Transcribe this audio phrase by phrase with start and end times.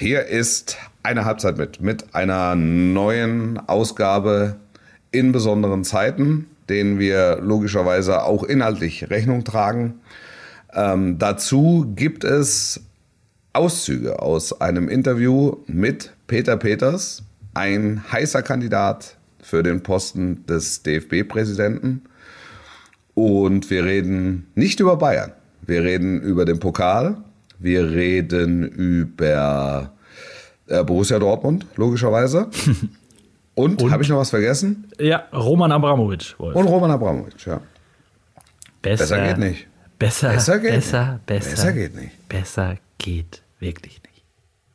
[0.00, 4.54] Hier ist eine Halbzeit mit, mit einer neuen Ausgabe
[5.10, 9.94] in besonderen Zeiten, denen wir logischerweise auch inhaltlich Rechnung tragen.
[10.72, 12.80] Ähm, dazu gibt es
[13.52, 17.24] Auszüge aus einem Interview mit Peter Peters,
[17.54, 22.02] ein heißer Kandidat für den Posten des DFB-Präsidenten.
[23.14, 25.32] Und wir reden nicht über Bayern.
[25.66, 27.16] Wir reden über den Pokal.
[27.58, 29.92] Wir reden über
[30.66, 32.48] äh, Borussia Dortmund, logischerweise.
[33.54, 34.88] Und, Und habe ich noch was vergessen?
[35.00, 36.38] Ja, Roman Abramowitsch.
[36.38, 36.54] Wolf.
[36.54, 37.60] Und Roman Abramowitsch, ja.
[38.80, 39.66] Besser, besser geht nicht.
[39.98, 41.26] Besser, besser, geht, besser, nicht.
[41.26, 42.28] Besser, besser geht nicht.
[42.28, 44.24] Besser geht wirklich nicht.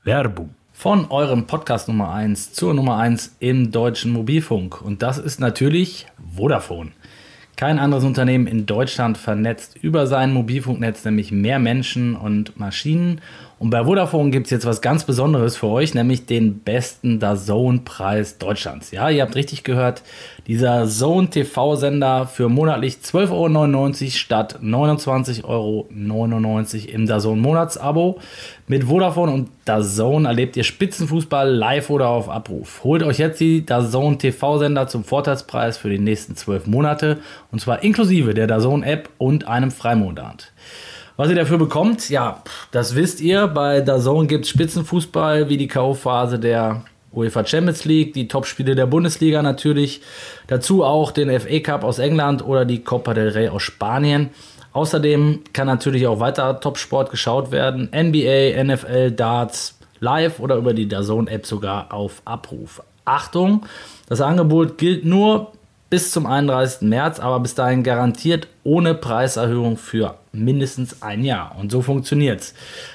[0.03, 0.53] Werbung.
[0.73, 4.81] Von eurem Podcast Nummer 1 zur Nummer 1 im deutschen Mobilfunk.
[4.81, 6.91] Und das ist natürlich Vodafone.
[7.55, 13.21] Kein anderes Unternehmen in Deutschland vernetzt über sein Mobilfunknetz nämlich mehr Menschen und Maschinen.
[13.63, 18.38] Und bei Vodafone gibt es jetzt was ganz Besonderes für euch, nämlich den besten DAZN-Preis
[18.38, 18.91] Deutschlands.
[18.91, 20.02] Ja, ihr habt richtig gehört,
[20.47, 25.88] dieser Zone TV-Sender für monatlich 12,99 Euro statt 29,99 Euro
[26.94, 28.19] im DAZN Monatsabo.
[28.67, 32.84] Mit Vodafone und DAZN erlebt ihr Spitzenfußball live oder auf Abruf.
[32.84, 37.19] Holt euch jetzt die DAZN TV-Sender zum Vorteilspreis für die nächsten 12 Monate
[37.53, 40.52] und zwar inklusive der DAZN-App und einem Freimonat.
[41.16, 43.45] Was ihr dafür bekommt, ja, das wisst ihr.
[43.47, 48.88] Bei DAZN gibt es Spitzenfußball wie die K.O.-Phase der UEFA Champions League, die Topspiele der
[48.88, 50.02] Bundesliga natürlich.
[50.47, 54.31] Dazu auch den FA Cup aus England oder die Copa del Rey aus Spanien.
[54.72, 57.89] Außerdem kann natürlich auch weiter Topsport geschaut werden.
[57.95, 62.81] NBA, NFL, Darts, live oder über die DAZN App sogar auf Abruf.
[63.06, 63.67] Achtung,
[64.09, 65.52] das Angebot gilt nur
[65.91, 66.89] bis zum 31.
[66.89, 71.56] März, aber bis dahin garantiert ohne Preiserhöhung für mindestens ein Jahr.
[71.58, 72.53] Und so funktioniert es.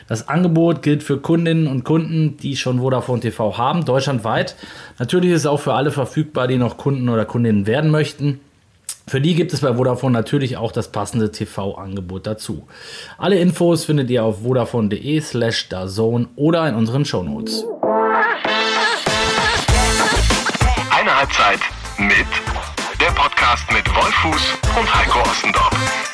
[0.09, 4.57] Das Angebot gilt für Kundinnen und Kunden, die schon Vodafone TV haben, deutschlandweit.
[4.99, 8.41] Natürlich ist es auch für alle verfügbar, die noch Kunden oder Kundinnen werden möchten.
[9.07, 12.69] Für die gibt es bei Vodafone natürlich auch das passende TV-Angebot dazu.
[13.17, 17.65] Alle Infos findet ihr auf vodafone.de slash dazone oder in unseren Shownotes.
[20.91, 21.61] Eine Halbzeit
[21.99, 22.27] mit
[23.01, 26.08] der Podcast mit Wolfuß und Heiko Ostendorf.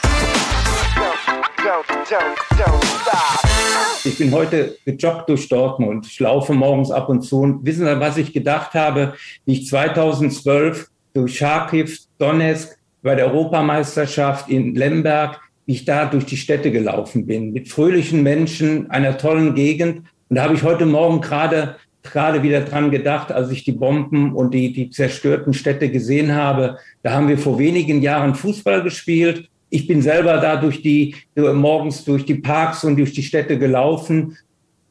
[4.04, 6.06] Ich bin heute gejoggt durch Dortmund.
[6.06, 7.40] Ich laufe morgens ab und zu.
[7.40, 9.14] Und wissen Sie, was ich gedacht habe,
[9.46, 16.26] wie ich 2012 durch Charkiw, Donetsk bei der Europameisterschaft in Lemberg, wie ich da durch
[16.26, 20.02] die Städte gelaufen bin, mit fröhlichen Menschen, einer tollen Gegend.
[20.28, 24.34] Und da habe ich heute Morgen gerade gerade wieder dran gedacht, als ich die Bomben
[24.34, 26.78] und die, die zerstörten Städte gesehen habe.
[27.02, 29.48] Da haben wir vor wenigen Jahren Fußball gespielt.
[29.74, 34.38] Ich bin selber da durch die, morgens durch die Parks und durch die Städte gelaufen.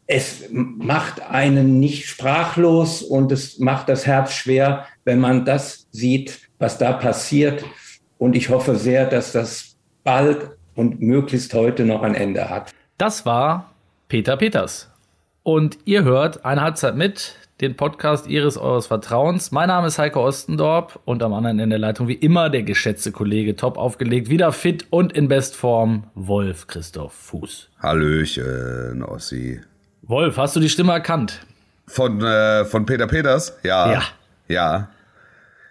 [0.07, 6.49] Es macht einen nicht sprachlos und es macht das Herz schwer, wenn man das sieht,
[6.59, 7.63] was da passiert.
[8.17, 12.73] Und ich hoffe sehr, dass das bald und möglichst heute noch ein Ende hat.
[12.97, 13.71] Das war
[14.09, 14.91] Peter Peters.
[15.43, 19.51] Und ihr hört eine Halbzeit mit, den Podcast Ihres Eures Vertrauens.
[19.51, 23.11] Mein Name ist Heiko Ostendorp und am anderen Ende der Leitung wie immer der geschätzte
[23.11, 27.69] Kollege, top aufgelegt, wieder fit und in Bestform, Wolf Christoph Fuß.
[27.79, 29.61] Hallöchen, Ossi.
[30.01, 31.45] Wolf, hast du die Stimme erkannt?
[31.87, 33.57] Von, äh, von Peter Peters?
[33.63, 33.91] Ja.
[33.91, 34.03] Ja.
[34.47, 34.87] Ja.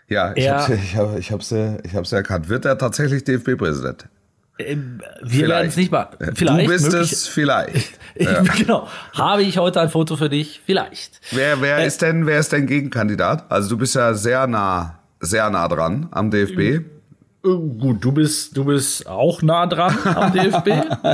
[0.08, 2.48] Ja, ich habe ich hab, ich hab's, ich hab's erkannt.
[2.48, 4.06] Wird er tatsächlich DFB-Präsident?
[4.58, 6.08] Ähm, wir werden es nicht mal.
[6.34, 6.66] Vielleicht.
[6.66, 7.98] Du bist möglich, es vielleicht.
[8.14, 8.42] Ja.
[8.42, 8.88] genau.
[9.14, 10.60] Habe ich heute ein Foto für dich?
[10.66, 11.18] Vielleicht.
[11.30, 13.50] Wer, wer äh, ist denn, wer ist denn Gegenkandidat?
[13.50, 16.58] Also du bist ja sehr nah, sehr nah dran am DFB.
[16.58, 16.82] Äh,
[17.42, 20.68] gut, du bist, du bist auch nah dran am DFB.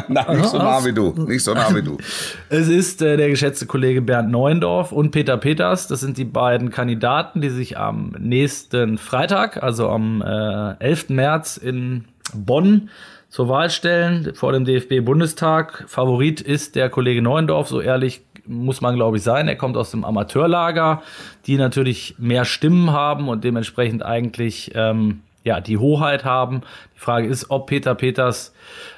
[0.08, 1.12] Nein, nicht so nah wie du.
[1.12, 1.98] Nicht so nah wie du.
[2.48, 5.86] Es ist äh, der geschätzte Kollege Bernd Neuendorf und Peter Peters.
[5.86, 11.10] Das sind die beiden Kandidaten, die sich am nächsten Freitag, also am äh, 11.
[11.10, 12.90] März in Bonn
[13.38, 15.84] zur Wahl stellen vor dem DFB-Bundestag.
[15.86, 19.46] Favorit ist der Kollege Neuendorf, so ehrlich muss man, glaube ich, sein.
[19.46, 21.02] Er kommt aus dem Amateurlager,
[21.46, 26.62] die natürlich mehr Stimmen haben und dementsprechend eigentlich ähm, ja, die Hoheit haben.
[26.96, 28.52] Die Frage ist, ob Peter Peters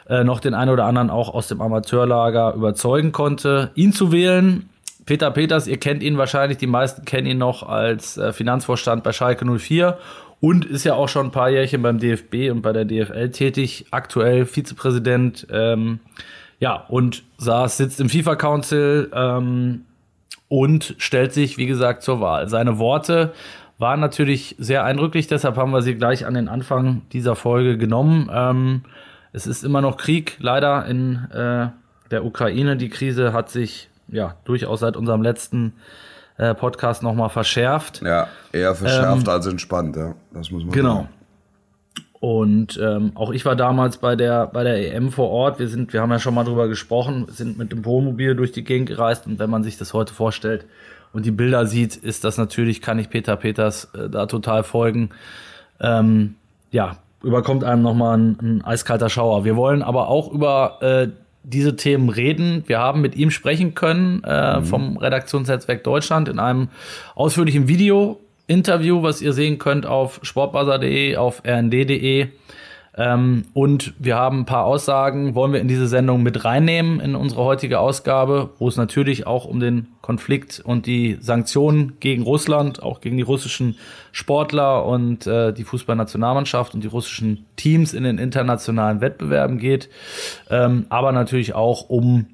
[0.09, 4.71] äh, noch den einen oder anderen auch aus dem Amateurlager überzeugen konnte, ihn zu wählen.
[5.05, 9.13] Peter Peters, ihr kennt ihn wahrscheinlich, die meisten kennen ihn noch als äh, Finanzvorstand bei
[9.13, 9.99] Schalke 04
[10.41, 13.87] und ist ja auch schon ein paar Jährchen beim DFB und bei der DFL tätig,
[13.91, 15.47] aktuell Vizepräsident.
[15.51, 16.01] Ähm,
[16.59, 19.83] ja, und saß, sitzt im FIFA Council ähm,
[20.49, 22.49] und stellt sich, wie gesagt, zur Wahl.
[22.49, 23.33] Seine Worte
[23.79, 28.31] waren natürlich sehr eindrücklich, deshalb haben wir sie gleich an den Anfang dieser Folge genommen.
[28.33, 28.83] Ähm,
[29.33, 31.69] es ist immer noch Krieg, leider in äh,
[32.11, 32.77] der Ukraine.
[32.77, 36.20] Die Krise hat sich ja durchaus seit unserem letzten äh,
[36.55, 38.03] Podcast nochmal verschärft.
[38.03, 40.15] Ja, eher verschärft ähm, als entspannt, ja.
[40.33, 40.95] Das muss man Genau.
[40.95, 41.09] Sagen.
[42.21, 45.59] Und ähm, auch ich war damals bei der bei der EM vor Ort.
[45.59, 48.63] Wir sind, wir haben ja schon mal drüber gesprochen, sind mit dem Wohnmobil durch die
[48.63, 50.67] Gegend gereist und wenn man sich das heute vorstellt
[51.15, 55.11] und die Bilder sieht, ist das natürlich, kann ich Peter Peters äh, da total folgen.
[55.81, 56.35] Ähm,
[56.71, 59.45] ja, überkommt einem nochmal ein, ein eiskalter Schauer.
[59.45, 61.09] Wir wollen aber auch über äh,
[61.43, 62.65] diese Themen reden.
[62.67, 64.65] Wir haben mit ihm sprechen können äh, mhm.
[64.65, 66.69] vom Redaktionsnetzwerk Deutschland in einem
[67.15, 72.29] ausführlichen Video Interview, was ihr sehen könnt auf sportbuzzer.de, auf rnd.de.
[73.01, 77.15] Ähm, und wir haben ein paar Aussagen, wollen wir in diese Sendung mit reinnehmen in
[77.15, 82.83] unsere heutige Ausgabe, wo es natürlich auch um den Konflikt und die Sanktionen gegen Russland,
[82.83, 83.77] auch gegen die russischen
[84.13, 89.89] Sportler und äh, die Fußballnationalmannschaft und die russischen Teams in den internationalen Wettbewerben geht,
[90.51, 92.27] ähm, aber natürlich auch um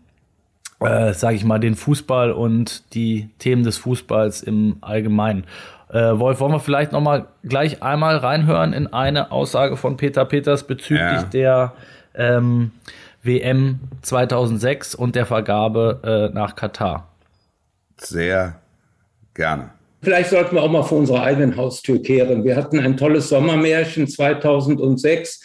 [0.80, 5.44] äh, sage ich mal, den Fußball und die Themen des Fußballs im Allgemeinen.
[5.88, 10.24] Äh, Wolf, wollen wir vielleicht noch mal gleich einmal reinhören in eine Aussage von Peter
[10.24, 11.22] Peters bezüglich ja.
[11.22, 11.72] der
[12.14, 12.72] ähm,
[13.22, 17.08] WM 2006 und der Vergabe äh, nach Katar?
[17.98, 18.56] Sehr
[19.34, 19.70] gerne.
[20.02, 22.44] Vielleicht sollten wir auch mal vor unserer eigenen Haustür kehren.
[22.44, 25.42] Wir hatten ein tolles Sommermärchen 2006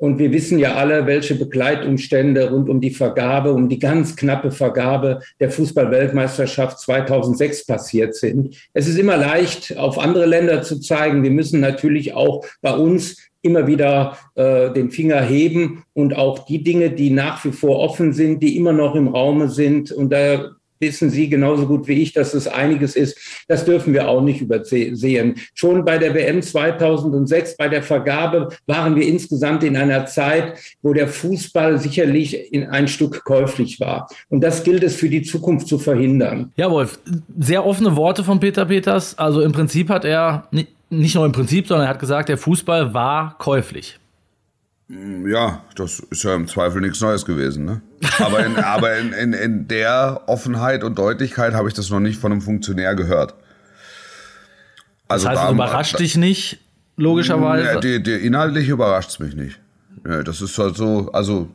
[0.00, 4.50] und wir wissen ja alle, welche Begleitumstände rund um die Vergabe, um die ganz knappe
[4.50, 8.56] Vergabe der Fußballweltmeisterschaft 2006 passiert sind.
[8.72, 11.22] Es ist immer leicht, auf andere Länder zu zeigen.
[11.22, 16.64] Wir müssen natürlich auch bei uns immer wieder äh, den Finger heben und auch die
[16.64, 19.92] Dinge, die nach wie vor offen sind, die immer noch im Raume sind.
[19.92, 23.18] Und da wissen Sie genauso gut wie ich, dass es einiges ist.
[23.48, 25.36] Das dürfen wir auch nicht übersehen.
[25.54, 30.92] Schon bei der WM 2006, bei der Vergabe, waren wir insgesamt in einer Zeit, wo
[30.92, 34.08] der Fußball sicherlich in ein Stück käuflich war.
[34.28, 36.52] Und das gilt es für die Zukunft zu verhindern.
[36.56, 36.98] Ja, Wolf,
[37.38, 39.18] sehr offene Worte von Peter Peters.
[39.18, 40.48] Also im Prinzip hat er,
[40.88, 43.99] nicht nur im Prinzip, sondern er hat gesagt, der Fußball war käuflich.
[45.24, 47.64] Ja, das ist ja im Zweifel nichts Neues gewesen.
[47.64, 47.80] Ne?
[48.18, 52.20] Aber, in, aber in, in, in der Offenheit und Deutlichkeit habe ich das noch nicht
[52.20, 53.34] von einem Funktionär gehört.
[55.06, 56.58] Also das heißt, da, überrascht da, dich nicht,
[56.96, 57.66] logischerweise?
[57.66, 59.60] Ja, die, die, inhaltlich überrascht es mich nicht.
[60.04, 61.48] Ja, das ist halt so, also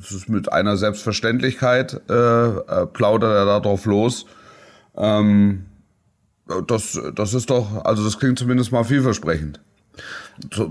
[0.00, 4.26] es ist mit einer Selbstverständlichkeit äh, äh, plaudert er da drauf los.
[4.96, 5.64] Ähm,
[6.66, 9.60] das, das ist doch, also das klingt zumindest mal vielversprechend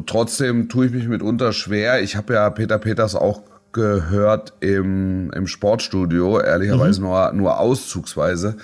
[0.05, 2.01] trotzdem tue ich mich mitunter schwer.
[2.01, 3.41] Ich habe ja Peter Peters auch
[3.73, 7.07] gehört im, im Sportstudio, ehrlicherweise mhm.
[7.07, 8.57] nur, nur auszugsweise.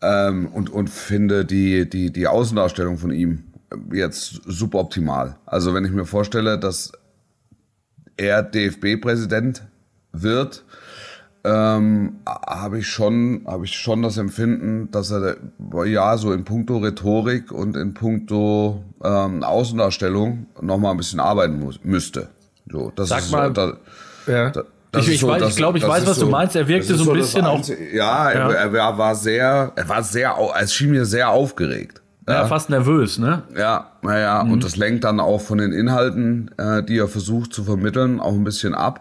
[0.00, 3.44] Ähm, und, und finde die, die, die Außendarstellung von ihm
[3.92, 5.36] jetzt super optimal.
[5.46, 6.92] Also wenn ich mir vorstelle, dass
[8.16, 9.62] er DFB-Präsident
[10.12, 10.64] wird,
[11.44, 15.36] ähm, habe ich schon habe ich schon das Empfinden, dass er
[15.86, 21.58] ja so in puncto Rhetorik und in puncto ähm, Außendarstellung noch mal ein bisschen arbeiten
[21.58, 22.28] muss, müsste.
[22.70, 23.76] So, das Sag ist mal, da,
[24.26, 24.50] ja.
[24.50, 24.64] Da,
[24.98, 26.54] ich, ich, so, weiß, ich glaube, ich weiß, was so, du meinst.
[26.54, 27.66] Er wirkte so ein bisschen auch.
[27.66, 28.50] Ja, ja.
[28.50, 32.02] Er, er, war sehr, er war sehr, es schien mir sehr aufgeregt.
[32.28, 33.42] Ja, ja fast nervös, ne?
[33.56, 34.52] Ja, naja, mhm.
[34.52, 38.32] und das lenkt dann auch von den Inhalten, äh, die er versucht zu vermitteln, auch
[38.32, 39.00] ein bisschen ab.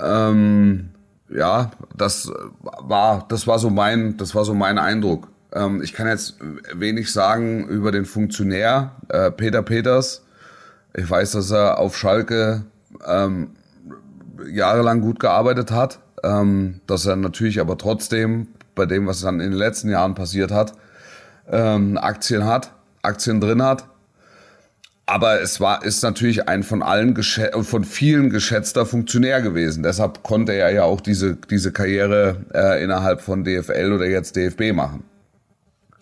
[0.00, 0.88] Ähm,
[1.28, 2.30] ja, das
[2.60, 5.28] war, das war so mein, das war so mein Eindruck.
[5.52, 6.36] Ähm, ich kann jetzt
[6.74, 10.24] wenig sagen über den Funktionär äh, Peter Peters.
[10.94, 12.64] Ich weiß, dass er auf Schalke
[13.06, 13.50] ähm,
[14.50, 19.50] jahrelang gut gearbeitet hat, ähm, dass er natürlich aber trotzdem bei dem, was dann in
[19.50, 20.74] den letzten Jahren passiert hat,
[21.48, 23.86] ähm, Aktien hat, Aktien drin hat
[25.06, 29.82] aber es war, ist natürlich ein von allen, von vielen geschätzter Funktionär gewesen.
[29.82, 34.72] Deshalb konnte er ja auch diese, diese Karriere äh, innerhalb von DFL oder jetzt DFB
[34.72, 35.04] machen.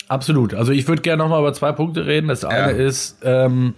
[0.08, 0.54] Absolut.
[0.54, 2.28] Also ich würde gerne nochmal über zwei Punkte reden.
[2.28, 2.86] Das eine ja.
[2.86, 3.74] ist, ähm,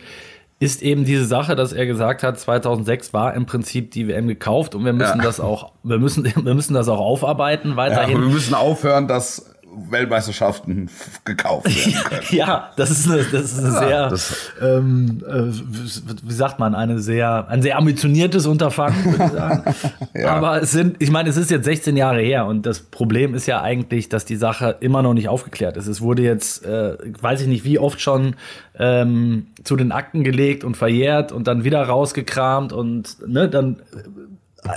[0.59, 4.75] ist eben diese Sache, dass er gesagt hat, 2006 war im Prinzip die WM gekauft
[4.75, 5.25] und wir müssen ja.
[5.25, 8.16] das auch, wir müssen, wir müssen das auch aufarbeiten weiterhin.
[8.16, 9.53] Ja, wir müssen aufhören, dass
[9.90, 10.90] Weltmeisterschaften
[11.25, 12.23] gekauft werden können.
[12.31, 15.52] ja, das ist eine, das ist eine ja, sehr, ähm, äh,
[16.23, 19.75] wie sagt man, eine sehr, ein sehr ambitioniertes Unterfangen, würde ich sagen.
[20.14, 20.35] ja.
[20.35, 23.47] Aber es sind, ich meine, es ist jetzt 16 Jahre her und das Problem ist
[23.47, 25.87] ja eigentlich, dass die Sache immer noch nicht aufgeklärt ist.
[25.87, 28.37] Es wurde jetzt, äh, weiß ich nicht, wie oft schon
[28.78, 33.83] ähm, zu den Akten gelegt und verjährt und dann wieder rausgekramt und ne, dann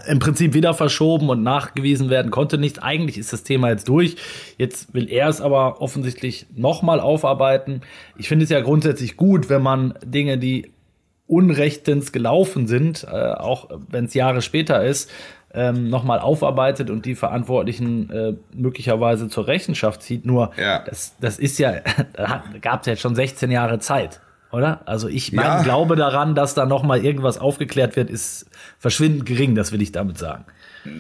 [0.08, 2.84] im Prinzip wieder verschoben und nachgewiesen werden konnte nicht.
[2.84, 4.18] Eigentlich ist das Thema jetzt durch.
[4.58, 7.82] Jetzt will er es aber offensichtlich nochmal aufarbeiten.
[8.18, 10.72] Ich finde es ja grundsätzlich gut, wenn man Dinge, die
[11.28, 15.10] unrechtens gelaufen sind, äh, auch wenn es Jahre später ist,
[15.54, 20.26] ähm, nochmal aufarbeitet und die Verantwortlichen äh, möglicherweise zur Rechenschaft zieht.
[20.26, 20.80] Nur Ja.
[20.80, 21.74] das, das ist ja,
[22.14, 24.82] da gab es ja jetzt schon 16 Jahre Zeit, oder?
[24.86, 25.62] Also ich mein Ja.
[25.64, 28.46] Glaube daran, dass da nochmal irgendwas aufgeklärt wird, ist
[28.80, 30.46] verschwindend gering, das will ich damit sagen.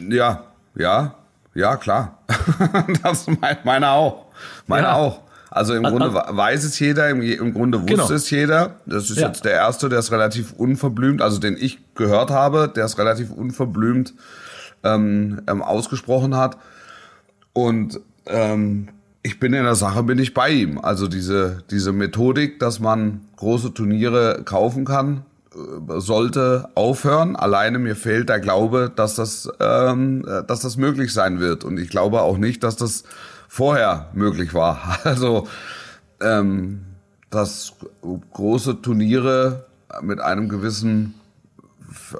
[0.09, 0.43] Ja,
[0.75, 1.15] ja,
[1.53, 2.19] ja, klar.
[3.03, 4.25] das meint meiner auch.
[4.67, 4.95] Meiner Ja.
[4.95, 5.21] auch.
[5.49, 8.09] Also im Also- Grunde we- weiß es jeder, im, im Grunde wusste Genau.
[8.11, 8.75] es jeder.
[8.85, 9.27] Das ist Ja.
[9.27, 13.31] jetzt der erste, der es relativ unverblümt, also den ich gehört habe, der es relativ
[13.31, 14.13] unverblümt
[14.83, 16.57] ähm, ähm, ausgesprochen hat.
[17.53, 18.89] Und ähm,
[19.27, 20.79] ich bin in der Sache, bin ich bei ihm.
[20.79, 27.35] Also diese, diese Methodik, dass man große Turniere kaufen kann, äh, sollte aufhören.
[27.35, 31.65] Alleine mir fehlt der Glaube, dass das, ähm, äh, dass das möglich sein wird.
[31.65, 33.03] Und ich glaube auch nicht, dass das
[33.49, 34.99] vorher möglich war.
[35.03, 35.47] Also,
[36.21, 36.81] ähm,
[37.29, 37.73] dass
[38.31, 39.65] große Turniere
[40.01, 41.13] mit einem gewissen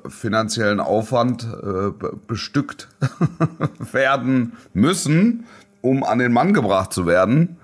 [0.09, 2.89] finanziellen Aufwand äh, be- bestückt
[3.93, 5.45] werden müssen,
[5.89, 7.57] um an den Mann gebracht zu werden.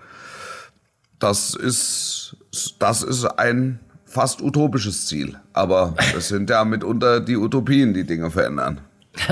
[1.20, 2.36] Das ist,
[2.80, 5.36] das ist ein fast utopisches Ziel.
[5.54, 8.82] Aber es sind ja mitunter die Utopien, die Dinge verändern.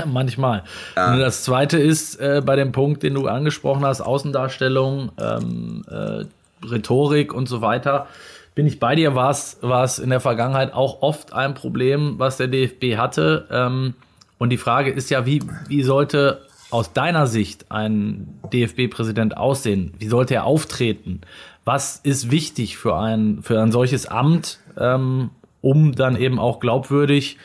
[0.06, 0.62] Manchmal.
[0.94, 6.24] Und das zweite ist äh, bei dem Punkt, den du angesprochen hast, Außendarstellung, ähm, äh,
[6.64, 8.06] Rhetorik und so weiter.
[8.54, 12.18] Bin ich bei dir, war es war es in der Vergangenheit auch oft ein Problem,
[12.18, 13.48] was der DFB hatte.
[13.50, 13.94] Ähm,
[14.38, 16.42] und die Frage ist ja, wie, wie sollte
[16.72, 19.92] aus deiner Sicht ein DFB-Präsident aussehen?
[19.98, 21.20] Wie sollte er auftreten?
[21.64, 27.38] Was ist wichtig für ein, für ein solches Amt, ähm, um dann eben auch glaubwürdig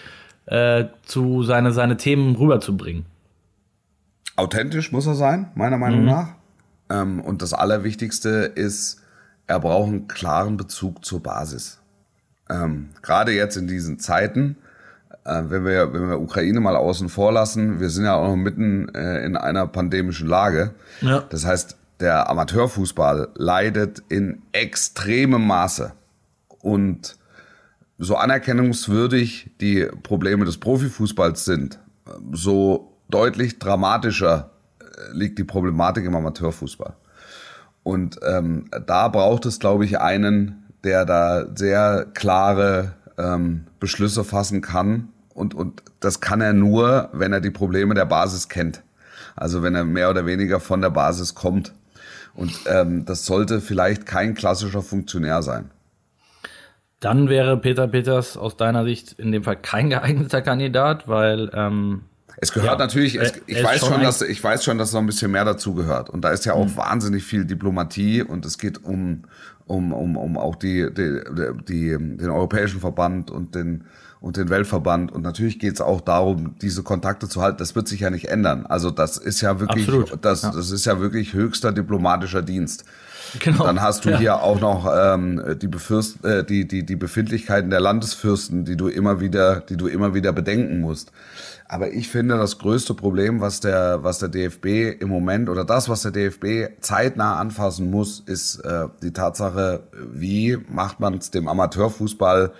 [0.47, 3.05] äh, zu seine, seine Themen rüberzubringen.
[4.35, 6.29] Authentisch muss er sein, meiner Meinung nach.
[6.89, 9.01] Ähm, und das Allerwichtigste ist,
[9.45, 11.79] er braucht einen klaren Bezug zur Basis.
[12.49, 14.57] Ähm, Gerade jetzt in diesen Zeiten,
[15.27, 18.89] wenn wir, wenn wir Ukraine mal außen vor lassen, wir sind ja auch noch mitten
[18.95, 20.71] äh, in einer pandemischen Lage.
[21.01, 21.23] Ja.
[21.29, 25.93] Das heißt, der Amateurfußball leidet in extremem Maße.
[26.61, 27.17] Und
[27.97, 31.79] so anerkennungswürdig die Probleme des Profifußballs sind,
[32.31, 36.93] so deutlich dramatischer äh, liegt die Problematik im Amateurfußball.
[37.83, 44.61] Und ähm, da braucht es, glaube ich, einen, der da sehr klare ähm, Beschlüsse fassen
[44.61, 45.09] kann.
[45.37, 48.81] Und, und das kann er nur, wenn er die Probleme der Basis kennt.
[49.35, 51.73] Also wenn er mehr oder weniger von der Basis kommt.
[52.33, 55.69] Und ähm, das sollte vielleicht kein klassischer Funktionär sein.
[56.99, 62.01] Dann wäre Peter Peters aus deiner Sicht in dem Fall kein geeigneter Kandidat, weil ähm,
[62.37, 65.05] Es gehört Ja, natürlich, es, ich, weiß schon dass, ich weiß schon, dass noch ein
[65.05, 66.09] bisschen mehr dazu gehört.
[66.09, 69.25] Und da ist ja auch wahnsinnig viel Diplomatie und es geht um,
[69.67, 71.21] um, um, um auch die, die,
[71.67, 73.85] die, den Europäischen Verband und den,
[74.19, 75.11] und den Weltverband.
[75.11, 77.57] Und natürlich geht es auch darum, diese Kontakte zu halten.
[77.59, 78.65] Das wird sich ja nicht ändern.
[78.65, 80.17] Also das ist ja wirklich, Absolut.
[80.21, 80.51] das, Ja.
[80.51, 82.85] das ist ja wirklich höchster diplomatischer Dienst.
[83.39, 83.65] genau.
[83.65, 84.17] Dann hast du Ja.
[84.17, 88.87] hier auch noch ähm, die, Befürst, äh, die, die, die Befindlichkeiten der Landesfürsten, die du
[88.87, 91.11] immer wieder, die du immer wieder bedenken musst.
[91.69, 95.89] Aber ich finde, das größte Problem, was der, was der DFB im Moment oder das,
[95.89, 99.81] was der DFB zeitnah anfassen muss, ist äh, die Tatsache,
[100.13, 102.53] wie macht man es dem Amateurfußball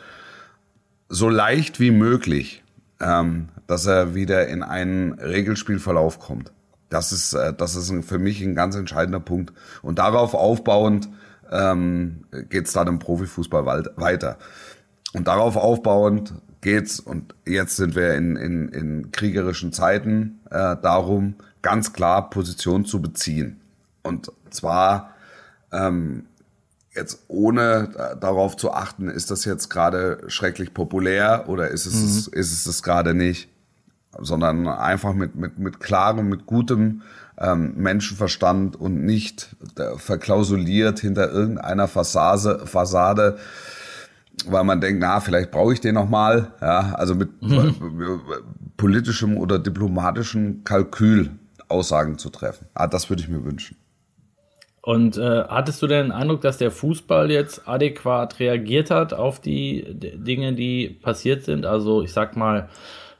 [1.09, 2.63] so leicht wie möglich,
[2.99, 6.51] ähm, dass er wieder in einen Regelspielverlauf kommt.
[6.89, 9.53] Das ist, äh, das ist für mich ein ganz entscheidender Punkt.
[9.81, 11.09] Und darauf aufbauend
[11.51, 14.37] ähm, geht es dann im Profifußball weit- weiter.
[15.13, 21.35] Und darauf aufbauend geht's und jetzt sind wir in, in, in kriegerischen Zeiten äh, darum,
[21.61, 23.59] ganz klar Position zu beziehen.
[24.03, 25.11] Und zwar
[25.71, 26.25] ähm,
[26.97, 32.51] jetzt ohne darauf zu achten, ist das jetzt gerade schrecklich populär oder ist es, ist
[32.51, 33.49] es das gerade nicht,
[34.19, 37.03] sondern einfach mit, mit, mit klarem, mit gutem
[37.37, 43.37] ähm, Menschenverstand und nicht äh, verklausuliert hinter irgendeiner Fassade, Fassade
[44.45, 47.73] weil man denkt, na, vielleicht brauche ich den noch mal, ja, also mit äh,
[48.77, 51.31] politischem oder diplomatischem Kalkül
[51.69, 52.67] Aussagen zu treffen.
[52.73, 53.75] Ah, das würde ich mir wünschen.
[54.87, 59.41] Und äh, hattest du denn den Eindruck, dass der Fußball jetzt adäquat reagiert hat auf
[59.41, 61.65] die Dinge, die passiert sind?
[61.65, 62.69] Also ich sag mal,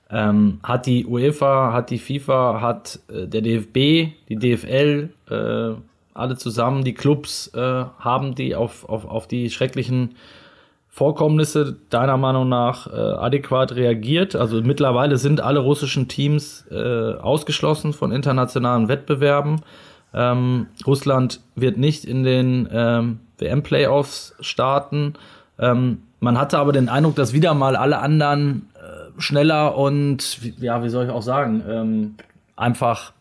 [0.09, 5.73] ähm, hat die UEFA, hat die FIFA, hat äh, der DFB, die DFL, äh,
[6.13, 7.59] alle zusammen, die Clubs, äh,
[7.99, 10.15] haben die auf, auf, auf die schrecklichen
[10.87, 14.37] Vorkommnisse deiner Meinung nach äh, adäquat reagiert?
[14.37, 19.59] Also mittlerweile sind alle russischen Teams äh, ausgeschlossen von internationalen Wettbewerben.
[20.13, 25.13] Ähm, Russland wird nicht in den ähm, WM-Playoffs starten.
[25.59, 30.83] Ähm, man hatte aber den Eindruck, dass wieder mal alle anderen äh, schneller und ja,
[30.83, 32.15] wie soll ich auch sagen, ähm,
[32.55, 33.13] einfach,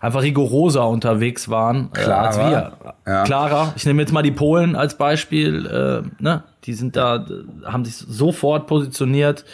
[0.00, 2.72] einfach rigoroser unterwegs waren äh, als wir.
[3.06, 3.24] Ja.
[3.24, 3.72] Klarer.
[3.76, 5.66] Ich nehme jetzt mal die Polen als Beispiel.
[5.66, 6.42] Äh, ne?
[6.64, 7.24] Die sind da,
[7.64, 9.44] haben sich sofort positioniert,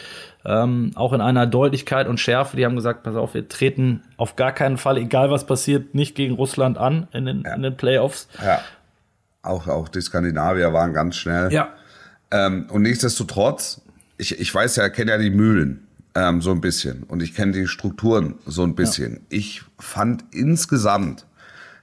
[0.45, 2.57] ähm, auch in einer Deutlichkeit und Schärfe.
[2.57, 6.15] Die haben gesagt, pass auf, wir treten auf gar keinen Fall, egal was passiert, nicht
[6.15, 7.55] gegen Russland an in den, ja.
[7.55, 8.29] in den Playoffs.
[8.43, 8.61] Ja.
[9.43, 11.53] Auch, auch die Skandinavier waren ganz schnell.
[11.53, 11.71] Ja.
[12.31, 13.83] Ähm, und nichtsdestotrotz,
[14.17, 17.53] ich, ich weiß ja, kenne ja die Mühlen ähm, so ein bisschen und ich kenne
[17.53, 19.15] die Strukturen so ein bisschen.
[19.15, 19.21] Ja.
[19.31, 21.27] Ich fand insgesamt,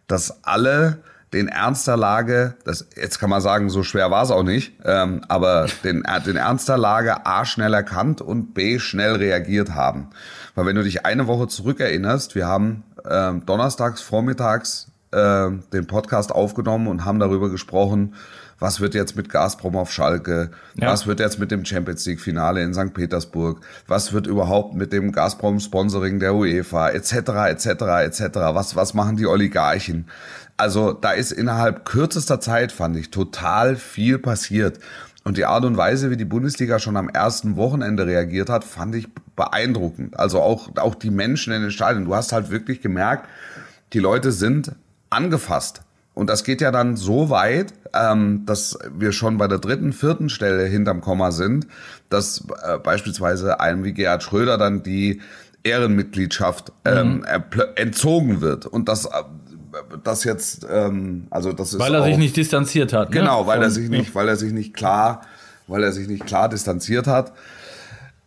[0.07, 1.03] dass alle
[1.34, 4.74] den Ernst der Lage, das, jetzt kann man sagen, so schwer war es auch nicht,
[4.86, 10.10] ähm, aber den, den Ernst der Lage A schnell erkannt und B schnell reagiert haben.
[10.55, 16.31] Weil wenn du dich eine Woche zurückerinnerst, wir haben ähm, donnerstags vormittags äh, den Podcast
[16.31, 18.13] aufgenommen und haben darüber gesprochen,
[18.60, 20.89] was wird jetzt mit Gazprom auf Schalke, ja.
[20.89, 22.93] was wird jetzt mit dem Champions League Finale in St.
[22.93, 27.13] Petersburg, was wird überhaupt mit dem Gazprom Sponsoring der UEFA, etc.,
[27.50, 27.67] etc.,
[28.03, 28.22] etc.,
[28.53, 30.07] was, was machen die Oligarchen?
[30.57, 34.79] Also da ist innerhalb kürzester Zeit, fand ich, total viel passiert.
[35.23, 38.95] Und die Art und Weise, wie die Bundesliga schon am ersten Wochenende reagiert hat, fand
[38.95, 40.17] ich beeindruckend.
[40.17, 42.05] Also auch, auch die Menschen in den Stadien.
[42.05, 43.27] Du hast halt wirklich gemerkt,
[43.93, 44.71] die Leute sind
[45.09, 45.81] angefasst.
[46.13, 50.29] Und das geht ja dann so weit, ähm, dass wir schon bei der dritten, vierten
[50.29, 51.67] Stelle hinterm Komma sind,
[52.09, 55.21] dass äh, beispielsweise einem wie Gerhard Schröder dann die
[55.63, 57.61] Ehrenmitgliedschaft ähm, mhm.
[57.75, 58.65] entzogen wird.
[58.65, 59.09] Und das, äh,
[60.03, 63.10] das jetzt, ähm, also das ist weil er auch, sich nicht distanziert hat.
[63.10, 63.19] Ne?
[63.19, 65.22] Genau, weil Von, er sich nicht, weil er sich nicht klar,
[65.67, 67.34] weil er sich nicht klar distanziert hat.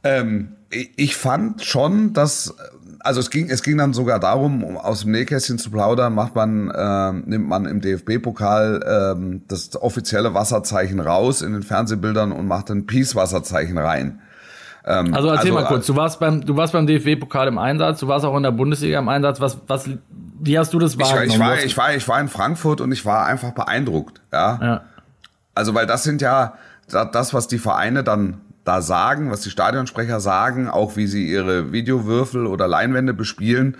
[0.03, 2.55] Ähm, ich fand schon, dass
[3.01, 6.35] also es ging, es ging dann sogar darum, um aus dem Nähkästchen zu plaudern, macht
[6.35, 12.47] man, äh, nimmt man im DFB-Pokal äh, das offizielle Wasserzeichen raus in den Fernsehbildern und
[12.47, 14.21] macht ein Peace-Wasserzeichen rein.
[14.85, 18.01] Ähm, also erzähl also, mal kurz, du warst beim, du warst beim DFB-Pokal im Einsatz,
[18.01, 19.41] du warst auch in der Bundesliga im Einsatz.
[19.41, 19.89] Was, was,
[20.41, 21.29] wie hast du das wahrgenommen?
[21.29, 24.21] Ich, ich, war, ich, war, ich war in Frankfurt und ich war einfach beeindruckt.
[24.33, 24.59] Ja.
[24.61, 24.81] ja.
[25.55, 26.55] Also weil das sind ja
[26.89, 31.73] das, was die Vereine dann da sagen, was die Stadionsprecher sagen, auch wie sie ihre
[31.73, 33.77] Videowürfel oder Leinwände bespielen,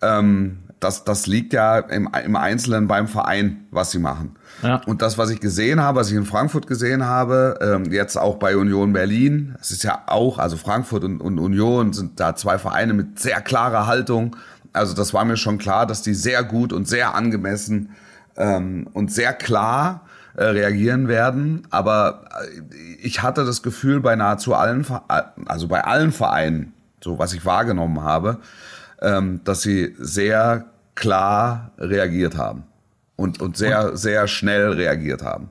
[0.00, 4.36] ähm, das, das liegt ja im, im Einzelnen beim Verein, was sie machen.
[4.86, 8.36] Und das, was ich gesehen habe, was ich in Frankfurt gesehen habe, ähm, jetzt auch
[8.36, 12.58] bei Union Berlin, es ist ja auch, also Frankfurt und, und Union sind da zwei
[12.58, 14.36] Vereine mit sehr klarer Haltung.
[14.72, 17.90] Also das war mir schon klar, dass die sehr gut und sehr angemessen
[18.36, 20.02] ähm, und sehr klar
[20.34, 21.66] äh, reagieren werden.
[21.70, 24.86] Aber äh, ich hatte das Gefühl bei nahezu allen,
[25.46, 26.72] also bei allen Vereinen,
[27.02, 28.38] so was ich wahrgenommen habe,
[29.00, 32.64] ähm, dass sie sehr klar reagiert haben
[33.22, 35.50] und, und sehr, sehr schnell reagiert haben.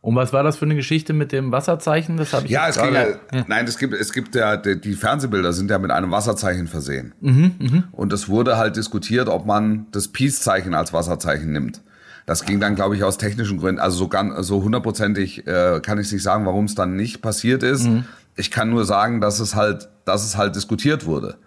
[0.00, 2.16] Und was war das für eine Geschichte mit dem Wasserzeichen?
[2.16, 3.44] Das habe ich ja, es gibt, ja.
[3.48, 7.14] nein, es gibt, es gibt ja die, die, Fernsehbilder sind ja mit einem Wasserzeichen versehen.
[7.20, 7.82] Mhm, mh.
[7.92, 11.82] Und es wurde halt diskutiert, ob man das Peace-Zeichen als Wasserzeichen nimmt.
[12.26, 13.80] Das ging dann, glaube ich, aus technischen Gründen.
[13.80, 17.62] Also so, ganz, so hundertprozentig äh, kann ich nicht sagen, warum es dann nicht passiert
[17.62, 17.84] ist.
[17.84, 18.04] Mhm.
[18.36, 21.38] Ich kann nur sagen, dass es halt, dass es halt diskutiert wurde.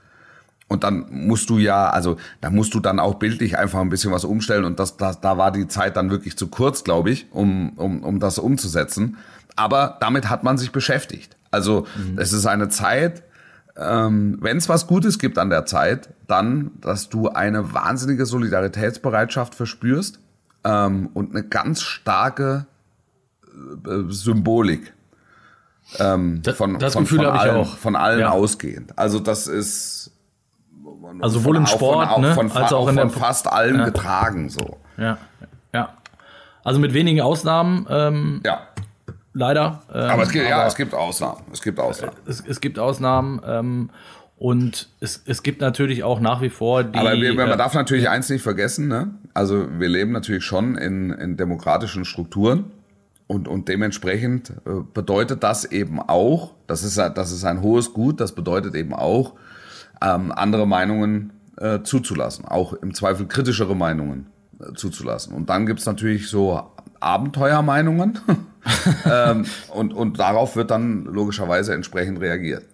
[0.71, 4.13] Und dann musst du ja, also da musst du dann auch bildlich einfach ein bisschen
[4.13, 4.63] was umstellen.
[4.63, 8.01] Und das, das, da war die Zeit dann wirklich zu kurz, glaube ich, um, um,
[8.03, 9.17] um das umzusetzen.
[9.57, 11.36] Aber damit hat man sich beschäftigt.
[11.51, 12.17] Also mhm.
[12.17, 13.21] es ist eine Zeit,
[13.75, 19.53] ähm, wenn es was Gutes gibt an der Zeit, dann, dass du eine wahnsinnige Solidaritätsbereitschaft
[19.53, 20.19] verspürst
[20.63, 22.65] ähm, und eine ganz starke
[23.86, 24.93] äh, Symbolik.
[25.99, 27.77] Ähm, das, von, das von, Gefühl von, allen, ich auch.
[27.77, 28.29] von allen ja.
[28.29, 28.97] ausgehend.
[28.97, 30.11] Also das ist
[31.19, 33.86] also sowohl im Sport, von, ne, von, als auch, von fast allen ja.
[33.86, 34.78] getragen so.
[34.97, 35.17] Ja,
[35.74, 35.89] ja.
[36.63, 37.88] Also mit wenigen Ausnahmen.
[37.89, 38.62] Ähm, ja.
[39.34, 39.82] Leider.
[39.93, 41.41] Ähm, aber, es gibt, aber ja, es gibt Ausnahmen.
[41.54, 42.15] Es gibt Ausnahmen.
[42.26, 43.41] Es, es gibt Ausnahmen.
[43.45, 43.89] Ähm,
[44.38, 46.97] und es, es gibt natürlich auch nach wie vor die.
[46.97, 49.13] Aber wir, man äh, darf natürlich eins nicht vergessen, ne?
[49.34, 52.71] Also wir leben natürlich schon in, in demokratischen Strukturen.
[53.28, 58.19] Und, und dementsprechend äh, bedeutet das eben auch, das ist, das ist ein hohes Gut,
[58.19, 59.36] das bedeutet eben auch,
[60.01, 64.27] ähm, andere Meinungen äh, zuzulassen, auch im Zweifel kritischere Meinungen
[64.59, 65.33] äh, zuzulassen.
[65.33, 66.61] Und dann gibt's natürlich so
[66.99, 68.19] Abenteuermeinungen
[69.05, 72.65] ähm, und, und darauf wird dann logischerweise entsprechend reagiert.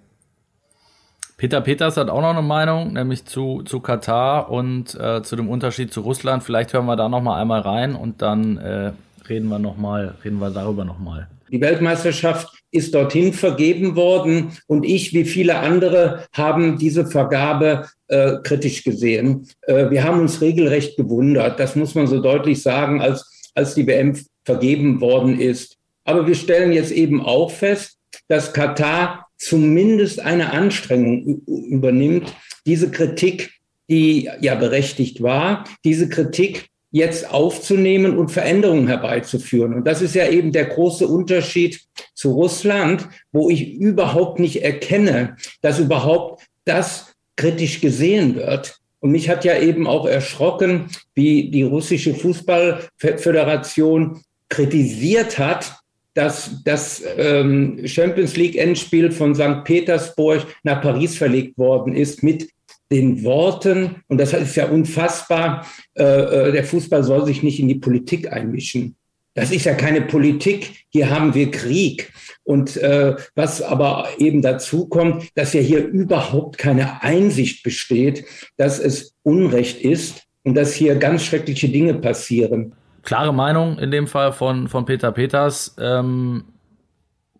[1.38, 5.50] Peter Peters hat auch noch eine Meinung, nämlich zu, zu Katar und äh, zu dem
[5.50, 6.44] Unterschied zu Russland.
[6.44, 8.92] Vielleicht hören wir da noch mal einmal rein und dann äh,
[9.30, 11.28] reden wir noch mal, reden wir darüber noch mal.
[11.52, 18.38] Die Weltmeisterschaft ist dorthin vergeben worden und ich, wie viele andere, haben diese Vergabe äh,
[18.44, 19.48] kritisch gesehen.
[19.62, 23.88] Äh, wir haben uns regelrecht gewundert, das muss man so deutlich sagen, als, als die
[23.88, 25.78] WM vergeben worden ist.
[26.04, 32.34] Aber wir stellen jetzt eben auch fest, dass Katar zumindest eine Anstrengung übernimmt,
[32.66, 33.52] diese Kritik,
[33.90, 39.74] die ja berechtigt war, diese Kritik jetzt aufzunehmen und Veränderungen herbeizuführen.
[39.74, 41.82] Und das ist ja eben der große Unterschied
[42.14, 48.80] zu Russland, wo ich überhaupt nicht erkenne, dass überhaupt das kritisch gesehen wird.
[49.00, 55.74] Und mich hat ja eben auch erschrocken, wie die russische Fußballföderation kritisiert hat,
[56.14, 59.64] dass das ähm, Champions League Endspiel von St.
[59.66, 62.50] Petersburg nach Paris verlegt worden ist mit
[62.92, 65.66] den Worten, und das ist ja unfassbar,
[65.98, 68.96] äh, äh, der Fußball soll sich nicht in die Politik einmischen.
[69.34, 72.12] Das ist ja keine Politik, hier haben wir Krieg.
[72.44, 78.80] Und äh, was aber eben dazu kommt, dass ja hier überhaupt keine Einsicht besteht, dass
[78.80, 82.74] es Unrecht ist und dass hier ganz schreckliche Dinge passieren.
[83.04, 85.76] Klare Meinung in dem Fall von, von Peter Peters.
[85.80, 86.46] Ähm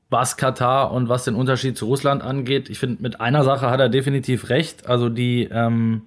[0.10, 2.70] was Katar und was den Unterschied zu Russland angeht.
[2.70, 4.88] Ich finde, mit einer Sache hat er definitiv recht.
[4.88, 6.04] Also die, ähm,